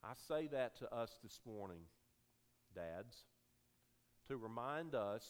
I 0.03 0.13
say 0.27 0.47
that 0.47 0.77
to 0.79 0.93
us 0.93 1.19
this 1.21 1.39
morning, 1.45 1.81
dads, 2.73 3.23
to 4.27 4.37
remind 4.37 4.95
us 4.95 5.23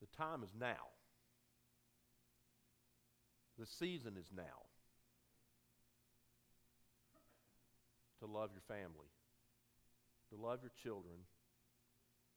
the 0.00 0.06
time 0.16 0.42
is 0.42 0.54
now. 0.58 0.88
The 3.58 3.66
season 3.66 4.14
is 4.16 4.30
now. 4.34 4.68
to 8.20 8.26
love 8.26 8.50
your 8.52 8.66
family, 8.66 9.10
to 10.30 10.36
love 10.36 10.60
your 10.62 10.72
children, 10.82 11.18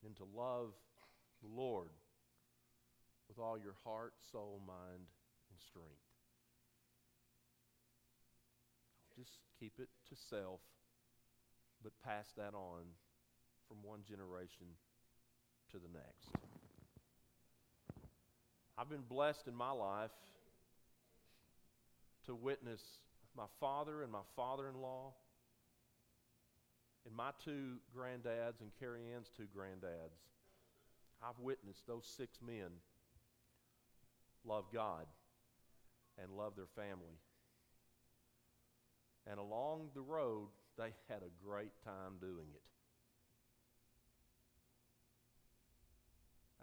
and 0.06 0.16
to 0.18 0.24
love 0.36 0.74
the 1.42 1.50
Lord 1.50 1.90
with 3.28 3.40
all 3.40 3.58
your 3.58 3.76
heart, 3.84 4.14
soul, 4.32 4.62
mind, 4.66 5.08
and 5.50 5.60
strength. 5.60 5.90
Just 9.18 9.38
keep 9.60 9.74
it 9.80 9.90
to 10.10 10.16
self, 10.30 10.60
but 11.84 11.92
pass 12.04 12.28
that 12.38 12.54
on 12.54 12.84
from 13.68 13.78
one 13.84 14.00
generation 14.08 14.68
to 15.72 15.78
the 15.78 15.88
next. 15.94 16.30
I've 18.78 18.90
been 18.90 19.06
blessed 19.08 19.48
in 19.48 19.56
my 19.56 19.72
life 19.72 20.12
to 22.26 22.36
witness 22.36 22.82
my 23.36 23.46
father 23.60 24.04
and 24.04 24.12
my 24.12 24.26
father 24.36 24.68
in 24.68 24.82
law 24.82 25.14
and 27.06 27.16
my 27.16 27.32
two 27.44 27.78
granddads 27.96 28.62
and 28.62 28.72
Carrie 28.80 29.02
Ann's 29.14 29.30
two 29.36 29.48
granddads, 29.58 30.20
I've 31.24 31.40
witnessed 31.40 31.88
those 31.88 32.06
six 32.06 32.40
men 32.46 32.70
love 34.46 34.66
God 34.74 35.06
and 36.22 36.32
love 36.38 36.54
their 36.56 36.70
family. 36.76 37.18
And 39.30 39.40
along 39.40 39.90
the 39.94 40.02
road, 40.02 40.48
they 40.78 40.94
had 41.10 41.22
a 41.22 41.46
great 41.46 41.72
time 41.84 42.18
doing 42.20 42.48
it. 42.54 42.62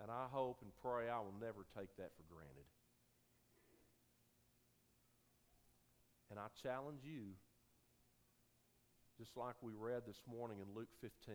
And 0.03 0.11
I 0.11 0.27
hope 0.31 0.59
and 0.63 0.71
pray 0.83 1.09
I 1.09 1.19
will 1.19 1.35
never 1.41 1.67
take 1.77 1.97
that 1.97 2.11
for 2.17 2.35
granted. 2.35 2.67
And 6.31 6.39
I 6.39 6.47
challenge 6.63 7.01
you 7.05 7.35
just 9.19 9.37
like 9.37 9.57
we 9.61 9.73
read 9.75 10.03
this 10.07 10.23
morning 10.31 10.59
in 10.61 10.75
Luke 10.77 10.95
15. 11.01 11.35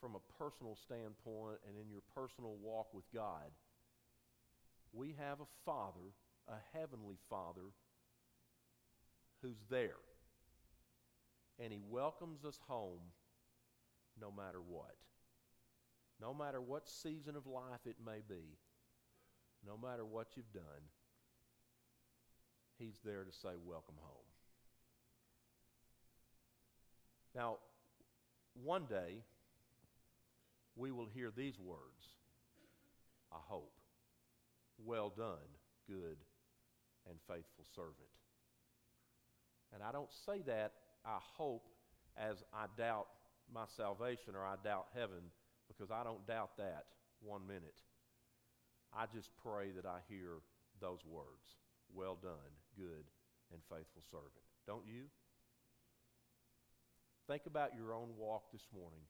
From 0.00 0.14
a 0.14 0.38
personal 0.38 0.76
standpoint 0.76 1.58
and 1.66 1.76
in 1.76 1.90
your 1.90 2.02
personal 2.14 2.54
walk 2.62 2.94
with 2.94 3.04
God, 3.12 3.50
we 4.92 5.16
have 5.18 5.40
a 5.40 5.50
Father, 5.64 6.14
a 6.46 6.78
heavenly 6.78 7.16
Father, 7.28 7.74
who's 9.42 9.58
there. 9.68 9.98
And 11.58 11.72
He 11.72 11.80
welcomes 11.90 12.44
us 12.44 12.60
home 12.68 13.10
no 14.20 14.30
matter 14.30 14.60
what. 14.60 14.94
No 16.20 16.32
matter 16.32 16.60
what 16.60 16.88
season 16.88 17.34
of 17.34 17.48
life 17.48 17.80
it 17.84 17.96
may 18.04 18.20
be, 18.28 18.58
no 19.66 19.76
matter 19.76 20.04
what 20.04 20.28
you've 20.36 20.52
done, 20.52 20.86
He's 22.78 23.00
there 23.04 23.24
to 23.24 23.32
say, 23.32 23.50
Welcome 23.64 23.96
home. 24.00 24.33
Now, 27.34 27.56
one 28.62 28.84
day, 28.86 29.22
we 30.76 30.90
will 30.90 31.06
hear 31.06 31.32
these 31.36 31.58
words 31.58 32.14
I 33.32 33.38
hope. 33.48 33.72
Well 34.84 35.12
done, 35.16 35.50
good 35.88 36.16
and 37.08 37.18
faithful 37.28 37.64
servant. 37.74 38.14
And 39.72 39.82
I 39.82 39.90
don't 39.90 40.12
say 40.26 40.42
that, 40.46 40.72
I 41.04 41.18
hope, 41.36 41.64
as 42.16 42.42
I 42.52 42.66
doubt 42.78 43.06
my 43.52 43.64
salvation 43.76 44.34
or 44.34 44.44
I 44.44 44.54
doubt 44.62 44.86
heaven, 44.94 45.30
because 45.68 45.90
I 45.90 46.04
don't 46.04 46.26
doubt 46.26 46.56
that 46.58 46.84
one 47.20 47.46
minute. 47.46 47.82
I 48.96 49.06
just 49.12 49.30
pray 49.42 49.70
that 49.74 49.86
I 49.86 49.98
hear 50.08 50.38
those 50.80 51.00
words 51.04 51.58
Well 51.92 52.18
done, 52.20 52.54
good 52.76 53.04
and 53.52 53.60
faithful 53.68 54.02
servant. 54.10 54.44
Don't 54.66 54.86
you? 54.86 55.04
Think 57.26 57.46
about 57.46 57.74
your 57.74 57.94
own 57.94 58.08
walk 58.18 58.52
this 58.52 58.66
morning. 58.74 59.00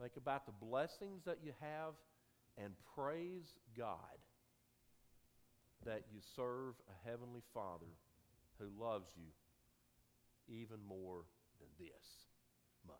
Think 0.00 0.12
about 0.16 0.46
the 0.46 0.52
blessings 0.52 1.24
that 1.24 1.38
you 1.42 1.52
have 1.60 1.94
and 2.56 2.72
praise 2.94 3.54
God 3.76 4.18
that 5.84 6.02
you 6.12 6.20
serve 6.36 6.74
a 6.86 7.08
heavenly 7.08 7.42
Father 7.54 7.90
who 8.58 8.66
loves 8.78 9.10
you 9.16 9.30
even 10.48 10.78
more 10.88 11.22
than 11.58 11.68
this 11.78 12.06
much. 12.86 12.96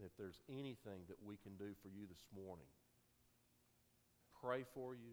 If 0.00 0.16
there's 0.18 0.40
anything 0.48 1.04
that 1.08 1.18
we 1.24 1.36
can 1.36 1.56
do 1.58 1.72
for 1.82 1.88
you 1.88 2.06
this 2.08 2.24
morning, 2.34 2.68
pray 4.40 4.64
for 4.74 4.94
you. 4.94 5.12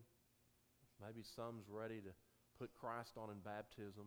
Maybe 1.02 1.24
some's 1.36 1.68
ready 1.70 2.00
to 2.00 2.12
put 2.60 2.74
Christ 2.74 3.18
on 3.18 3.30
in 3.30 3.40
baptism. 3.44 4.06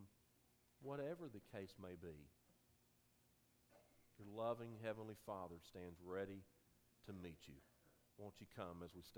Whatever 0.81 1.29
the 1.29 1.43
case 1.53 1.75
may 1.83 1.99
be, 2.01 2.17
your 4.19 4.29
loving 4.37 4.77
Heavenly 4.83 5.15
Father 5.25 5.55
stands 5.63 5.99
ready 6.05 6.43
to 7.07 7.13
meet 7.13 7.39
you. 7.47 7.55
Won't 8.19 8.35
you 8.41 8.47
come 8.55 8.83
as 8.85 8.91
we 8.95 9.03
stand? 9.03 9.15